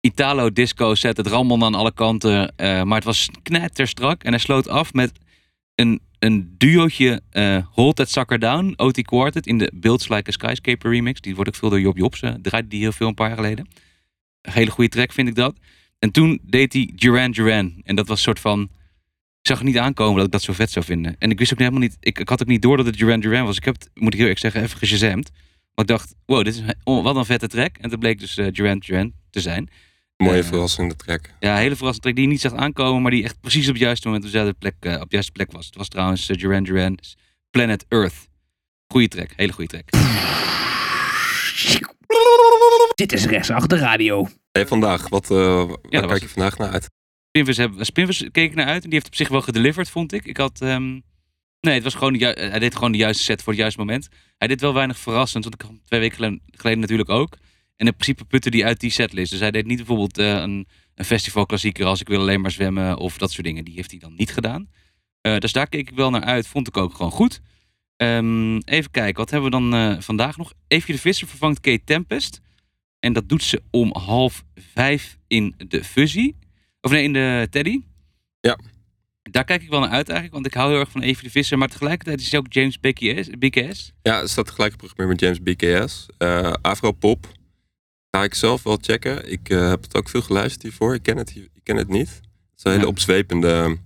Italo-disco 0.00 0.94
set. 0.94 1.16
Het 1.16 1.26
rammelde 1.26 1.64
aan 1.64 1.74
alle 1.74 1.92
kanten. 1.92 2.52
eh, 2.56 2.82
maar 2.82 2.96
het 2.96 3.04
was 3.04 3.28
knetterstrak. 3.42 4.22
En 4.22 4.30
hij 4.30 4.38
sloot 4.40 4.68
af 4.68 4.92
met 4.92 5.12
een, 5.74 6.00
een 6.18 6.54
duootje 6.58 7.20
eh 7.30 7.58
Hold 7.70 7.96
That 7.96 8.10
Sucker 8.10 8.38
Down, 8.38 8.72
OT 8.76 9.02
Quartet, 9.02 9.46
in 9.46 9.58
de 9.58 9.72
Builds 9.74 10.08
Like 10.08 10.28
a 10.28 10.32
Skyscraper 10.32 10.90
remix. 10.90 11.20
Die 11.20 11.34
wordt 11.34 11.50
ook 11.50 11.56
veel 11.56 11.70
door 11.70 11.80
Job 11.80 11.96
Jobs. 11.96 12.20
eh, 12.20 12.30
draaide 12.42 12.68
die 12.68 12.80
heel 12.80 12.92
veel 12.92 13.08
een 13.08 13.14
paar 13.14 13.28
jaar 13.28 13.36
geleden. 13.36 13.68
Een 14.42 14.52
hele 14.52 14.70
goede 14.70 14.90
track 14.90 15.12
vind 15.12 15.28
ik 15.28 15.34
dat. 15.34 15.54
En 16.04 16.10
toen 16.10 16.38
deed 16.42 16.72
hij 16.72 16.90
Duran 16.94 17.30
Duran. 17.30 17.74
En 17.84 17.96
dat 17.96 18.06
was 18.08 18.16
een 18.16 18.22
soort 18.24 18.40
van... 18.40 18.60
Ik 19.40 19.50
zag 19.50 19.58
het 19.58 19.66
niet 19.66 19.78
aankomen 19.78 20.16
dat 20.16 20.26
ik 20.26 20.32
dat 20.32 20.42
zo 20.42 20.52
vet 20.52 20.70
zou 20.70 20.84
vinden. 20.84 21.16
En 21.18 21.30
ik 21.30 21.38
wist 21.38 21.52
ook 21.52 21.58
helemaal 21.58 21.80
niet... 21.80 21.96
Ik, 22.00 22.18
ik 22.18 22.28
had 22.28 22.42
ook 22.42 22.48
niet 22.48 22.62
door 22.62 22.76
dat 22.76 22.86
het 22.86 22.96
Duran 22.98 23.20
Duran 23.20 23.44
was. 23.44 23.56
Ik 23.56 23.64
heb 23.64 23.74
het, 23.74 23.90
moet 23.94 24.06
ik 24.06 24.12
heel 24.12 24.20
eerlijk 24.22 24.40
zeggen, 24.40 24.62
even 24.62 24.78
geshazamd. 24.78 25.30
Want 25.74 25.90
ik 25.90 25.96
dacht, 25.96 26.14
wow, 26.26 26.44
dit 26.44 26.54
is 26.54 26.60
een- 26.60 26.74
oh, 26.84 27.02
wat 27.02 27.16
een 27.16 27.24
vette 27.24 27.48
track. 27.48 27.76
En 27.78 27.90
het 27.90 27.98
bleek 27.98 28.20
dus 28.20 28.36
eh, 28.36 28.46
Duran 28.52 28.78
Duran 28.78 29.12
te 29.30 29.40
zijn. 29.40 29.68
Mooie 30.16 30.38
Eh, 30.38 30.44
verrassing, 30.44 30.90
de 30.90 30.96
track. 30.96 31.30
Ja, 31.40 31.52
een 31.54 31.60
hele 31.60 31.76
verrassende 31.76 32.00
track 32.02 32.14
die 32.14 32.24
je 32.24 32.30
niet 32.30 32.40
zag 32.40 32.52
aankomen, 32.54 33.02
maar 33.02 33.10
die 33.10 33.24
echt 33.24 33.40
precies 33.40 33.66
op 33.66 33.72
het 33.74 33.82
juiste 33.82 34.06
moment 34.06 34.24
op 34.24 34.30
de 34.30 34.36
juiste 34.36 34.58
plek, 34.58 34.74
eh, 34.80 34.92
op 34.94 35.00
de 35.08 35.14
juiste 35.14 35.32
plek 35.32 35.52
was. 35.52 35.66
Het 35.66 35.76
was 35.76 35.88
trouwens 35.88 36.28
eh, 36.28 36.36
Duran 36.36 36.62
Duran's 36.64 37.16
Planet 37.50 37.84
Earth. 37.88 38.28
Goeie 38.86 39.08
track, 39.08 39.30
hele 39.36 39.52
goede 39.52 39.70
track. 39.70 40.02
Dit 42.94 43.12
is 43.12 43.24
rechtsachter 43.24 43.78
radio. 43.78 44.28
Hey, 44.58 44.66
vandaag, 44.66 45.08
wat, 45.08 45.30
eh 45.30 45.66
waar 45.66 46.06
kijk 46.06 46.20
je 46.20 46.28
vandaag 46.28 46.58
naar 46.58 46.70
uit? 46.70 46.90
Spinvis, 47.28 47.56
hebben, 47.56 47.86
Spinvis 47.86 48.18
keek 48.32 48.50
ik 48.50 48.54
naar 48.54 48.66
uit 48.66 48.82
en 48.84 48.90
die 48.90 48.98
heeft 48.98 49.06
op 49.06 49.14
zich 49.14 49.28
wel 49.28 49.40
gedeliverd, 49.40 49.90
vond 49.90 50.12
ik. 50.12 50.24
Ik 50.24 50.36
had, 50.36 50.60
ehm, 50.60 51.00
nee, 51.60 51.74
het 51.74 51.82
was 51.82 51.94
gewoon, 51.94 52.12
de 52.12 52.24
hij 52.24 52.58
deed 52.58 52.74
gewoon 52.74 52.92
de 52.92 52.98
juiste 52.98 53.22
set 53.22 53.42
voor 53.42 53.52
het 53.52 53.60
juiste 53.60 53.80
moment. 53.80 54.08
Hij 54.38 54.48
deed 54.48 54.60
wel 54.60 54.74
weinig 54.74 54.98
verrassend, 54.98 55.44
want 55.44 55.54
ik 55.54 55.62
had 55.62 55.70
twee 55.84 56.00
weken 56.00 56.16
geleden, 56.16 56.40
geleden 56.50 56.80
natuurlijk 56.80 57.08
ook. 57.08 57.36
En 57.76 57.86
in 57.86 57.94
principe 57.94 58.24
putte 58.24 58.50
die 58.50 58.64
uit 58.64 58.80
die 58.80 58.90
setlist. 58.90 59.30
Dus 59.30 59.40
hij 59.40 59.50
deed 59.50 59.66
niet 59.66 59.76
bijvoorbeeld 59.76 60.18
eh, 60.18 60.32
een, 60.32 60.68
een 60.94 61.04
festivalklassieker 61.04 61.86
als 61.86 62.00
ik 62.00 62.08
wil 62.08 62.20
alleen 62.20 62.40
maar 62.40 62.50
zwemmen 62.50 62.96
of 62.96 63.18
dat 63.18 63.32
soort 63.32 63.46
dingen. 63.46 63.64
Die 63.64 63.74
heeft 63.74 63.90
hij 63.90 64.00
dan 64.00 64.14
niet 64.14 64.32
gedaan. 64.32 64.68
Eh, 65.20 65.38
dus 65.38 65.52
daar 65.52 65.68
keek 65.68 65.90
ik 65.90 65.96
wel 65.96 66.10
naar 66.10 66.24
uit. 66.24 66.46
Vond 66.46 66.68
ik 66.68 66.76
ook 66.76 66.94
gewoon 66.94 67.12
goed. 67.12 67.40
Ehm, 67.96 68.56
even 68.56 68.90
kijken, 68.90 69.16
wat 69.16 69.30
hebben 69.30 69.50
we 69.50 69.70
dan 69.70 70.02
vandaag 70.02 70.36
nog? 70.36 70.52
Evie 70.68 70.94
de 70.94 71.00
Visser 71.00 71.28
vervangt 71.28 71.60
Kate 71.60 71.84
Tempest. 71.84 72.42
En 73.04 73.12
dat 73.12 73.28
doet 73.28 73.42
ze 73.42 73.62
om 73.70 73.94
half 73.96 74.44
vijf 74.74 75.18
in 75.26 75.54
de 75.68 75.84
Fuzzy. 75.84 76.34
Of 76.80 76.90
nee, 76.90 77.02
in 77.02 77.12
de 77.12 77.46
Teddy. 77.50 77.80
Ja. 78.40 78.58
Daar 79.22 79.44
kijk 79.44 79.62
ik 79.62 79.68
wel 79.68 79.80
naar 79.80 79.88
uit 79.90 80.06
eigenlijk, 80.08 80.32
want 80.34 80.46
ik 80.46 80.54
hou 80.54 80.70
heel 80.70 80.80
erg 80.80 80.90
van 80.90 81.00
Evie 81.02 81.24
de 81.24 81.30
Visser. 81.30 81.58
Maar 81.58 81.68
tegelijkertijd 81.68 82.20
is 82.20 82.30
hij 82.30 82.40
ook 82.40 82.52
James 82.52 82.80
BKS. 82.80 83.28
BKS. 83.38 83.92
Ja, 84.02 84.20
er 84.20 84.28
staat 84.28 84.46
tegelijk 84.46 84.82
op 84.82 85.06
met 85.06 85.20
James 85.20 85.42
BKS. 85.42 86.06
Eh 86.18 86.52
Afropop. 86.62 87.26
Ga 88.10 88.22
ik 88.22 88.34
zelf 88.34 88.62
wel 88.62 88.78
checken. 88.80 89.30
Ik 89.32 89.48
eh, 89.48 89.68
heb 89.68 89.82
het 89.82 89.96
ook 89.96 90.08
veel 90.08 90.22
geluisterd 90.22 90.62
hiervoor. 90.62 90.94
Ik 90.94 91.02
ken 91.02 91.16
het, 91.16 91.36
ik 91.36 91.50
ken 91.62 91.76
het 91.76 91.88
niet. 91.88 92.08
Het 92.08 92.60
zijn 92.60 92.74
hele 92.74 92.86
Ja. 92.86 92.92
opzwepende, 92.92 93.76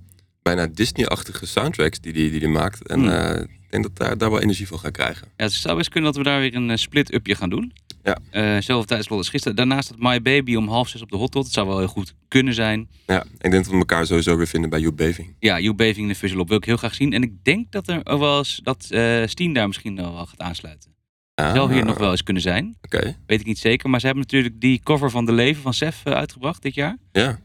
bijna 0.43 0.67
Disney-achtige 0.67 1.47
soundtracks 1.47 2.01
die 2.01 2.13
hij 2.13 2.21
die, 2.21 2.31
die 2.31 2.41
die 2.41 2.49
maakt. 2.49 2.87
En 2.89 2.99
Hmm. 3.01 3.09
eh, 3.09 3.41
ik 3.43 3.71
denk 3.71 3.83
dat 3.83 3.97
daar, 3.97 4.19
daar 4.19 4.31
wel 4.31 4.41
energie 4.41 4.67
van 4.67 4.79
ga 4.79 4.91
krijgen. 4.91 5.29
Ja, 5.37 5.45
het 5.45 5.53
zou 5.53 5.77
best 5.77 5.89
kunnen 5.89 6.13
dat 6.13 6.23
we 6.23 6.29
daar 6.31 6.41
weer 6.41 6.55
een 6.55 6.79
split-upje 6.79 7.35
gaan 7.35 7.51
doen. 7.51 7.73
Ja. 8.03 8.19
Eh 8.31 8.61
zelfde 8.63 8.87
tijdslot 8.87 9.19
als 9.19 9.29
gisteren. 9.29 9.57
Daarnaast 9.57 9.85
staat 9.89 9.99
My 9.99 10.23
Baby 10.23 10.55
om 10.55 10.69
half 10.69 10.89
zes 10.89 11.03
op 11.03 11.11
de 11.11 11.17
Hot 11.17 11.31
Tot. 11.33 11.45
Het 11.45 11.53
zou 11.53 11.67
wel 11.67 11.79
heel 11.79 11.87
goed 11.89 12.15
kunnen 12.29 12.55
zijn. 12.55 12.89
Ja, 13.07 13.23
ik 13.39 13.51
denk 13.51 13.53
dat 13.53 13.67
we 13.67 13.79
elkaar 13.79 14.07
sowieso 14.07 14.37
weer 14.37 14.47
vinden 14.47 14.71
bij 14.71 14.81
Joep 14.81 14.97
Beving. 14.97 15.37
Ja, 15.39 15.59
You 15.61 15.75
Baving 15.75 15.97
in 15.99 16.09
de 16.09 16.15
Visual 16.15 16.41
Op 16.41 16.49
wil 16.49 16.57
ik 16.57 16.65
heel 16.65 16.77
graag 16.77 16.95
zien. 16.95 17.13
En 17.13 17.23
ik 17.23 17.33
denk 17.45 17.73
dat 17.73 17.89
er 17.89 18.01
ook 18.07 18.19
wel 18.19 18.39
eens 18.39 18.61
dat 18.63 18.87
eh 18.91 19.23
Steen 19.27 19.53
daar 19.53 19.67
misschien 19.67 19.97
wel 19.97 20.13
gaat 20.27 20.41
aansluiten. 20.41 20.97
Ah, 21.35 21.55
Zou 21.55 21.73
hier 21.73 21.85
nog 21.85 21.99
wel 21.99 22.11
eens 22.11 22.23
kunnen 22.23 22.43
zijn. 22.43 22.77
Oké, 22.83 23.17
Weet 23.27 23.41
ik 23.41 23.47
niet 23.47 23.59
zeker. 23.59 23.91
Maar 23.91 24.01
ze 24.01 24.07
hebben 24.07 24.25
natuurlijk 24.25 24.61
die 24.61 24.81
cover 24.83 25.11
van 25.11 25.25
De 25.27 25.33
Leven 25.33 25.63
van 25.63 25.75
Sef 25.75 26.01
eh, 26.05 26.13
uitgebracht 26.13 26.63
dit 26.63 26.75
jaar. 26.75 26.97
ja. 27.13 27.39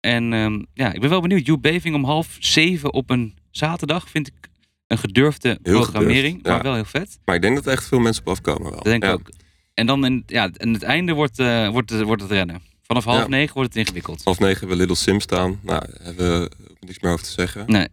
En 0.00 0.32
ehm, 0.32 0.62
ja, 0.74 0.92
ik 0.92 1.00
ben 1.00 1.10
wel 1.10 1.20
benieuwd. 1.20 1.46
You 1.46 1.58
Baving 1.58 1.94
om 1.94 2.04
half 2.04 2.36
zeven 2.40 2.92
op 2.92 3.10
een 3.10 3.34
zaterdag 3.50 4.10
vind 4.10 4.26
ik 4.26 4.34
een 4.86 4.98
gedurfde 4.98 5.58
Heel 5.62 5.74
programmering. 5.80 6.16
gedurfd, 6.24 6.46
ja. 6.46 6.52
Maar 6.52 6.62
wel 6.62 6.74
heel 6.74 6.84
vet. 6.84 7.18
Maar 7.24 7.34
ik 7.34 7.42
denk 7.42 7.54
dat 7.56 7.66
er 7.66 7.72
echt 7.72 7.86
veel 7.88 7.98
mensen 7.98 8.22
op 8.22 8.28
afkomen 8.28 8.62
wel. 8.62 8.72
Dat 8.72 8.84
denk 8.84 9.02
ik 9.02 9.08
ja. 9.08 9.14
ook. 9.14 9.28
En 9.76 9.86
dan 9.86 10.04
in, 10.04 10.22
ja, 10.26 10.50
en 10.52 10.72
het 10.72 10.82
einde 10.82 11.12
wordt, 11.12 11.38
eh, 11.38 11.68
wordt, 11.68 11.90
het- 11.90 12.02
wordt 12.02 12.22
het 12.22 12.30
rennen. 12.30 12.60
Vanaf 12.82 13.04
half 13.04 13.18
Ja. 13.18 13.26
negen 13.28 13.54
wordt 13.54 13.68
het 13.74 13.78
ingewikkeld. 13.82 14.24
Half 14.24 14.38
negen 14.38 14.58
hebben 14.58 14.76
we 14.76 14.86
Little 14.86 14.96
Sim 15.04 15.20
staan. 15.20 15.60
Nou, 15.62 15.84
hebben 16.02 16.40
we 16.40 16.50
niks 16.80 17.00
meer 17.00 17.12
over 17.12 17.24
te 17.24 17.30
zeggen. 17.30 17.64
Nee. 17.66 17.88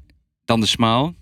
Dan 0.46 0.60
de 0.60 0.66
Smile. 0.66 1.14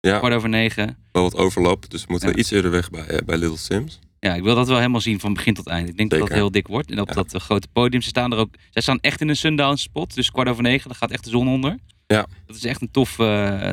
Ja, 0.00 0.18
Kwart 0.18 0.34
over 0.34 0.48
negen. 0.48 0.96
wel 1.12 1.22
wat 1.22 1.36
overlap. 1.36 1.90
Dus 1.90 2.00
we 2.00 2.06
moeten 2.10 2.28
Ja. 2.28 2.34
iets 2.36 2.50
eerder 2.50 2.70
weg 2.70 2.90
bij, 2.90 3.06
eh, 3.06 3.24
bij 3.26 3.36
Little 3.36 3.58
Sims. 3.58 3.98
Ja, 4.20 4.34
ik 4.34 4.42
wil 4.42 4.54
dat 4.54 4.68
wel 4.68 4.76
helemaal 4.76 5.00
zien 5.00 5.20
van 5.20 5.34
begin 5.34 5.54
tot 5.54 5.66
eind. 5.66 5.88
Ik 5.88 5.96
denk 5.96 6.10
dat 6.10 6.18
dat 6.18 6.28
heel 6.28 6.50
dik 6.50 6.66
wordt. 6.66 6.90
En 6.90 7.00
op 7.00 7.08
Ja. 7.08 7.14
dat 7.14 7.34
eh, 7.34 7.40
grote 7.40 7.68
podium. 7.72 8.02
Ze 8.02 8.08
staan 8.08 8.32
er 8.32 8.38
ook. 8.38 8.54
Zij 8.70 8.82
staan 8.82 8.98
echt 9.00 9.20
in 9.20 9.28
een 9.28 9.36
sundown 9.36 9.76
spot. 9.76 10.14
Dus 10.14 10.30
kwart 10.30 10.48
over 10.48 10.62
negen, 10.62 10.88
dan 10.88 10.96
gaat 10.96 11.10
echt 11.10 11.24
de 11.24 11.30
zon 11.30 11.48
onder. 11.48 11.78
Ja. 12.06 12.26
Dat 12.46 12.56
is 12.56 12.64
echt 12.64 12.80
een 12.82 12.90
tof, 12.90 13.16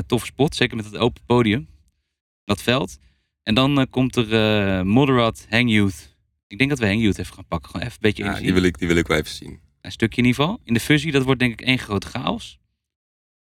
toffe 0.08 0.25
spot. 0.25 0.55
Zeker 0.55 0.75
met 0.75 0.86
het 0.86 0.98
open 0.98 1.22
podium. 1.25 1.67
Dat 2.46 2.62
veld. 2.62 2.98
En 3.44 3.56
dan 3.56 3.80
eh, 3.80 3.86
komt 3.90 4.16
er 4.16 4.34
eh 4.34 4.82
Moderate 4.82 5.42
Hang 5.50 5.72
Youth. 5.72 6.16
Ik 6.48 6.58
denk 6.58 6.70
dat 6.70 6.80
we 6.80 6.86
Hang 6.86 7.02
Youth 7.02 7.18
even 7.18 7.34
gaan 7.34 7.48
pakken. 7.48 7.70
Gewoon 7.70 7.86
even 7.86 7.98
een 8.02 8.10
beetje 8.10 8.24
Ja, 8.24 8.40
die, 8.40 8.54
wil 8.54 8.64
ik, 8.64 8.78
die 8.78 8.88
wil 8.88 8.98
ik 8.98 9.08
wel 9.08 9.18
even 9.18 9.32
zien. 9.32 9.60
Een 9.82 9.92
stukje 9.92 10.22
in 10.22 10.28
ieder 10.28 10.44
geval. 10.44 10.60
In 10.64 10.74
de 10.74 10.80
fusie, 10.80 11.12
dat 11.12 11.24
wordt 11.24 11.40
denk 11.40 11.52
ik 11.52 11.62
één 11.62 11.80
grote 11.80 12.08
chaos. 12.08 12.60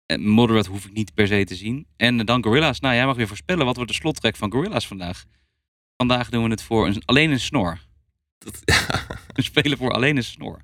En 0.07 0.27
Moderate 0.27 0.71
hoef 0.71 0.85
ik 0.85 0.93
niet 0.93 1.15
per 1.15 1.27
se 1.27 1.45
te 1.45 1.55
zien. 1.55 1.87
En 1.97 2.19
dan 2.19 2.45
Gorilla's. 2.45 2.81
Nou, 2.81 2.95
jij 2.95 3.07
mag 3.07 3.17
weer 3.17 3.27
voorspellen. 3.27 3.67
Wat 3.67 3.77
wordt 3.77 3.91
de 3.91 3.97
slottrack 3.97 4.37
van 4.37 4.53
Gorilla's 4.53 4.87
vandaag? 4.87 5.25
Vandaag 5.97 6.31
doen 6.31 6.45
we 6.45 6.51
het 6.51 6.63
voor 6.63 6.87
een, 6.87 7.03
alleen 7.05 7.31
een 7.31 7.41
snor. 7.41 7.79
Dat, 8.39 8.61
We 9.37 9.43
spelen 9.43 9.79
voor 9.79 9.91
alleen 9.93 10.17
een 10.17 10.25
snor. 10.25 10.61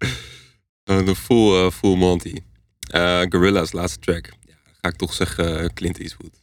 Eh, 0.85 1.05
de 1.07 1.17
full, 1.17 1.65
eh, 1.65 1.71
full 1.71 1.97
Monty. 1.97 2.35
Eh 2.81 3.23
Gorilla's 3.29 3.73
laatste 3.73 3.99
track. 3.99 4.33
Ja, 4.45 4.55
ga 4.81 4.89
ik 4.89 4.97
toch 4.97 5.12
zeggen 5.12 5.61
eh, 5.61 5.69
Clint 5.75 5.99
Eastwood. 5.99 6.43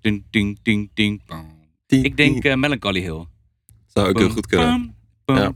Ding, 0.00 0.24
ding, 0.30 0.58
ding, 0.62 0.90
ding. 0.94 1.22
Ik 2.00 2.16
denk 2.16 2.44
eh, 2.44 2.54
Melancholy 2.54 3.00
Hill. 3.00 3.26
Zou 3.86 4.08
ook 4.08 4.18
heel 4.18 4.30
goed 4.30 4.46
kunnen. 4.46 4.94
Ja. 5.26 5.52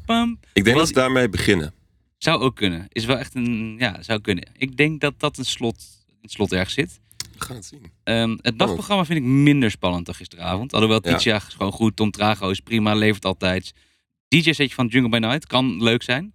Ik 0.52 0.64
denk 0.64 0.76
dat 0.76 0.86
ze 0.86 0.92
daarmee 0.92 1.28
beginnen. 1.28 1.74
Zou 2.18 2.40
ook 2.40 2.56
kunnen. 2.56 2.86
Is 2.88 3.04
wel 3.04 3.18
echt 3.18 3.34
een, 3.34 3.76
ja, 3.78 4.02
zou 4.02 4.20
kunnen. 4.20 4.48
Ik 4.56 4.76
denk 4.76 5.00
dat 5.00 5.14
dat 5.20 5.38
een 5.38 5.44
slot, 5.44 5.84
een 6.22 6.28
slot 6.28 6.52
erg 6.52 6.70
zit. 6.70 7.00
We 7.38 7.44
gaan 7.44 7.56
het 7.56 7.64
zien. 7.64 7.90
Ehm, 8.04 8.36
het 8.40 8.56
nachtprogramma 8.56 9.04
vind 9.04 9.18
ik 9.18 9.24
minder 9.24 9.70
spannend 9.70 10.06
dan 10.06 10.14
gisteravond. 10.14 10.72
Alhoewel 10.72 11.00
Ja. 11.02 11.12
Titia 11.16 11.36
is 11.36 11.42
gewoon 11.42 11.72
goed. 11.72 11.96
Tom 11.96 12.10
Trago 12.10 12.50
is 12.50 12.60
prima, 12.60 12.94
levert 12.94 13.24
altijd. 13.24 13.72
DJ-setje 14.28 14.74
van 14.74 14.86
Jungle 14.86 15.10
by 15.10 15.26
Night 15.26 15.46
kan 15.46 15.82
leuk 15.82 16.02
zijn. 16.02 16.34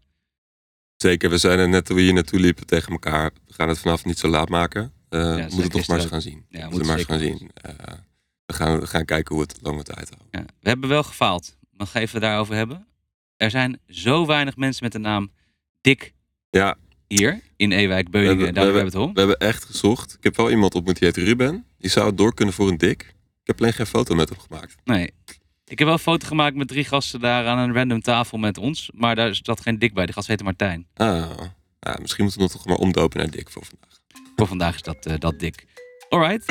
Zeker, 0.98 1.30
we 1.30 1.38
zijn 1.38 1.60
er 1.60 1.70
net 1.70 1.86
toen 1.86 1.96
we 1.96 2.02
hier 2.02 2.14
naartoe 2.14 2.40
liepen 2.40 2.66
tegen 2.66 2.92
elkaar. 2.92 3.32
We 3.48 3.54
gaan 3.54 3.70
het 3.70 3.80
vanaf 3.80 4.06
niet 4.06 4.18
zo 4.18 4.28
laat 4.28 4.50
maken. 4.50 4.92
Eh 5.10 5.36
we 5.36 5.42
moeten 5.42 5.62
het 5.62 5.74
nog 5.74 5.88
maar 5.88 6.00
eens 6.00 6.08
gaan 6.08 6.22
zien. 6.22 6.46
Ja, 6.50 6.70
we 6.70 6.84
maar 6.84 6.98
eens 6.98 7.06
gaan 7.06 7.20
zien. 7.20 7.52
Eh, 7.54 7.74
we, 8.52 8.58
gaan, 8.58 8.80
we 8.80 8.88
gaan 8.88 9.06
kijken 9.06 9.36
hoe 9.36 9.44
het 9.44 9.58
lange 9.62 9.84
tijd 9.84 10.10
houdt. 10.10 10.24
Ja. 10.32 10.46
We 10.62 10.70
hebben 10.70 10.90
wel 10.90 11.04
gefaald. 11.04 11.58
Nog 11.78 11.94
even 11.94 12.22
daarover 12.22 12.56
hebben. 12.56 12.88
Er 13.38 13.50
zijn 13.50 13.80
zo 13.88 14.26
weinig 14.26 14.56
mensen 14.58 14.84
met 14.84 14.92
de 14.92 15.00
naam 15.00 15.32
Dick 15.82 16.14
Ja, 16.50 16.76
hier 17.08 17.42
in 17.56 17.72
Ewijk, 17.72 18.06
We 18.06 18.12
Beuningen, 18.12 18.36
hebben- 18.46 18.54
daar 18.64 18.72
we 18.74 18.78
hebben 18.78 18.92
we 18.94 18.98
het 19.00 19.08
om. 19.08 19.14
we 19.14 19.20
hebben 19.20 19.38
echt 19.38 19.64
gezocht. 19.66 20.14
Ik 20.18 20.24
heb 20.24 20.36
wel 20.36 20.50
iemand 20.52 20.76
ontmoet 20.76 21.00
die 21.00 21.08
heet 21.08 21.18
Ruben. 21.18 21.66
Die 21.78 21.90
zou 21.90 22.08
het 22.08 22.18
door 22.18 22.34
kunnen 22.34 22.54
voor 22.54 22.68
een 22.68 22.78
dik. 22.78 23.02
Ik 23.42 23.48
heb 23.48 23.60
alleen 23.62 23.74
geen 23.74 23.86
foto 23.86 24.16
met 24.16 24.30
hem 24.30 24.40
gemaakt. 24.40 24.76
Nee. 24.84 25.12
Ik 25.66 25.78
heb 25.80 25.88
wel 25.88 25.94
een 25.94 26.00
foto 26.04 26.28
gemaakt 26.28 26.56
met 26.56 26.68
drie 26.68 26.86
gasten 26.86 27.20
daar 27.20 27.46
aan 27.48 27.58
een 27.58 27.74
random 27.76 28.02
tafel 28.02 28.38
met 28.38 28.58
ons. 28.58 28.90
Maar 28.94 29.16
daar 29.16 29.36
zat 29.42 29.62
geen 29.62 29.80
Dick 29.80 29.94
bij. 29.94 30.06
Die 30.06 30.14
gast 30.14 30.28
heette 30.28 30.44
Martijn. 30.44 30.88
Ah, 30.94 31.30
misschien 32.02 32.24
moeten 32.24 32.42
we 32.42 32.48
nog 32.48 32.52
toch 32.52 32.66
maar 32.66 32.76
omdopen 32.78 33.18
naar 33.20 33.30
dik 33.30 33.50
voor 33.50 33.66
vandaag. 33.66 34.00
Voor 34.36 34.48
vandaag 34.48 34.76
is 34.76 34.82
dat, 34.82 35.06
eh, 35.06 35.18
dat 35.18 35.40
Dick. 35.40 35.66
Alright. 36.12 36.46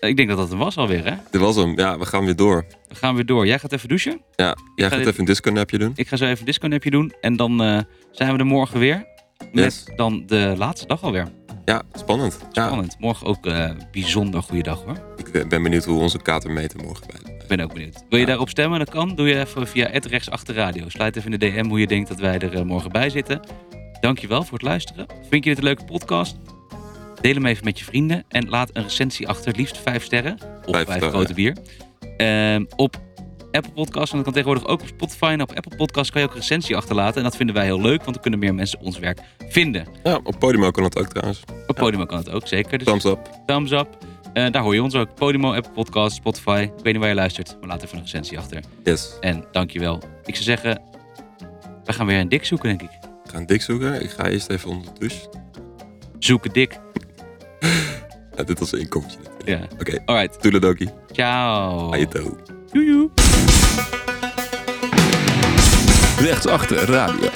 Eh, 0.00 0.08
Ik 0.10 0.16
denk 0.16 0.28
dat 0.28 0.38
dat 0.38 0.48
hem 0.48 0.58
was 0.58 0.76
alweer, 0.76 1.04
hè? 1.04 1.14
Dit 1.30 1.40
was 1.40 1.56
hem. 1.56 1.78
Ja, 1.78 1.98
we 1.98 2.06
gaan 2.06 2.24
weer 2.24 2.36
door. 2.36 2.64
We 2.88 2.94
gaan 2.94 3.14
weer 3.14 3.26
door. 3.26 3.46
Jij 3.46 3.58
gaat 3.58 3.72
even 3.72 3.88
douchen. 3.88 4.20
Ja, 4.36 4.56
jij 4.74 4.88
gaat 4.88 4.98
dit- 4.98 5.06
even 5.08 5.20
een 5.20 5.24
disco-napje 5.24 5.78
doen. 5.78 5.92
Ik 5.94 6.08
ga 6.08 6.16
zo 6.16 6.24
even 6.24 6.38
een 6.38 6.44
disco-napje 6.44 6.90
doen. 6.90 7.12
En 7.20 7.36
dan 7.36 7.62
eh, 7.62 7.78
zijn 8.10 8.32
we 8.32 8.38
er 8.38 8.46
morgen 8.46 8.78
weer. 8.78 9.06
Met 9.52 9.64
Yes. 9.64 9.84
dan 9.96 10.22
de 10.26 10.54
laatste 10.56 10.86
dag 10.86 11.02
alweer. 11.02 11.28
Ja, 11.64 11.82
spannend. 11.92 12.38
Ja, 12.52 12.66
Spannend. 12.66 12.96
Morgen 12.98 13.26
ook 13.26 13.46
eh 13.46 13.70
bijzonder 13.92 14.42
goede 14.42 14.62
dag 14.62 14.82
hoor. 14.84 14.98
ik 15.16 15.32
ben 15.32 15.48
ben 15.48 15.62
benieuwd 15.62 15.84
hoe 15.84 16.00
onze 16.00 16.18
katermeter 16.18 16.80
morgen 16.84 17.06
bij. 17.06 17.34
Ik 17.34 17.46
ben 17.48 17.60
ook 17.60 17.72
benieuwd. 17.72 17.94
Wil 17.94 18.04
je 18.08 18.18
Ja. 18.18 18.26
daarop 18.26 18.48
stemmen? 18.48 18.78
Dat 18.78 18.90
kan. 18.90 19.14
Doe 19.14 19.28
je 19.28 19.38
even 19.40 19.66
via 19.66 19.88
het 19.90 20.04
rechtsachter 20.06 20.54
radio. 20.54 20.88
Sluit 20.88 21.16
even 21.16 21.32
in 21.32 21.38
de 21.38 21.46
DM 21.50 21.68
hoe 21.68 21.80
je 21.80 21.86
denkt 21.86 22.08
dat 22.08 22.18
wij 22.20 22.38
er 22.38 22.54
eh, 22.54 22.62
morgen 22.62 22.90
bij 22.92 23.10
zitten. 23.10 23.40
Dankjewel 24.00 24.42
voor 24.42 24.52
het 24.58 24.62
luisteren. 24.62 25.06
Vind 25.30 25.44
je 25.44 25.50
dit 25.50 25.58
een 25.58 25.64
leuke 25.64 25.84
podcast? 25.84 26.36
Deel 27.20 27.34
hem 27.34 27.46
even 27.46 27.64
met 27.64 27.78
je 27.78 27.84
vrienden. 27.84 28.24
En 28.28 28.48
laat 28.48 28.70
een 28.72 28.82
recensie 28.82 29.28
achter. 29.28 29.54
Liefst 29.56 29.78
vijf 29.78 30.04
sterren. 30.04 30.38
Of 30.64 30.82
Vijf 30.84 31.02
grote 31.02 31.34
bier. 31.34 31.56
Ehm, 32.16 32.64
op 32.76 32.96
Apple 33.52 33.72
Podcasts. 33.72 34.10
En 34.10 34.16
dat 34.16 34.24
kan 34.24 34.32
tegenwoordig 34.32 34.66
ook 34.66 34.80
op 34.80 34.86
Spotify. 34.86 35.24
En 35.24 35.42
op 35.42 35.52
Apple 35.56 35.76
Podcasts 35.76 36.10
kan 36.10 36.20
je 36.20 36.26
ook 36.26 36.34
een 36.34 36.40
recensie 36.40 36.76
achterlaten. 36.76 37.16
En 37.16 37.22
dat 37.22 37.36
vinden 37.36 37.54
wij 37.54 37.64
heel 37.64 37.80
leuk. 37.80 37.98
Want 37.98 38.12
dan 38.12 38.20
kunnen 38.20 38.40
meer 38.40 38.54
mensen 38.54 38.80
ons 38.80 38.98
werk 38.98 39.20
vinden. 39.48 39.86
Ja, 40.04 40.20
op 40.24 40.38
Podimo 40.38 40.70
kan 40.70 40.84
het 40.84 40.98
ook 40.98 41.06
trouwens. 41.06 41.42
Op 41.66 41.76
Podimo 41.76 42.04
kan 42.06 42.18
het 42.18 42.30
ook, 42.30 42.46
zeker. 42.46 42.78
Dus 42.78 42.86
Thumbs 42.86 43.04
up. 43.04 43.30
thumbs 43.46 43.70
up. 43.70 43.88
Eh, 44.32 44.50
daar 44.50 44.62
hoor 44.62 44.74
je 44.74 44.82
ons 44.82 44.94
ook. 44.94 45.14
Podimo, 45.14 45.54
Apple 45.54 45.72
Podcasts, 45.72 46.16
Spotify. 46.16 46.68
Ik 46.76 46.82
weet 46.82 46.92
niet 46.92 46.96
waar 46.96 47.08
je 47.08 47.14
luistert. 47.14 47.56
Maar 47.60 47.68
laat 47.68 47.82
even 47.82 47.96
een 47.96 48.02
recensie 48.02 48.38
achter. 48.38 48.62
Yes. 48.84 49.16
En 49.20 49.44
dankjewel. 49.52 50.02
Ik 50.24 50.34
zou 50.34 50.44
zeggen, 50.44 50.80
we 51.84 51.92
gaan 51.92 52.06
weer 52.06 52.18
een 52.18 52.28
dik 52.28 52.44
zoeken, 52.44 52.68
denk 52.68 52.82
ik. 52.82 52.98
We 53.24 53.30
gaan 53.30 53.46
dik 53.46 53.62
zoeken. 53.62 54.02
Ik 54.02 54.10
ga 54.10 54.28
eerst 54.28 54.50
even 54.50 54.70
onder 54.70 54.92
de 54.92 54.98
douche. 54.98 55.28
Zoeken 56.24 56.52
dik. 56.52 56.78
Ja, 58.36 58.42
dit 58.42 58.58
was 58.58 58.72
een 58.72 58.78
inkomstje. 58.80 59.18
Ja. 59.44 59.60
Oké, 59.78 60.02
Alright. 60.04 60.40
toedeledokie. 60.40 60.88
Ciao. 61.12 61.92
Ajeto. 61.92 62.36
Joejoe. 62.72 63.10
Rechtsachter 66.18 66.90
Radio. 66.90 67.28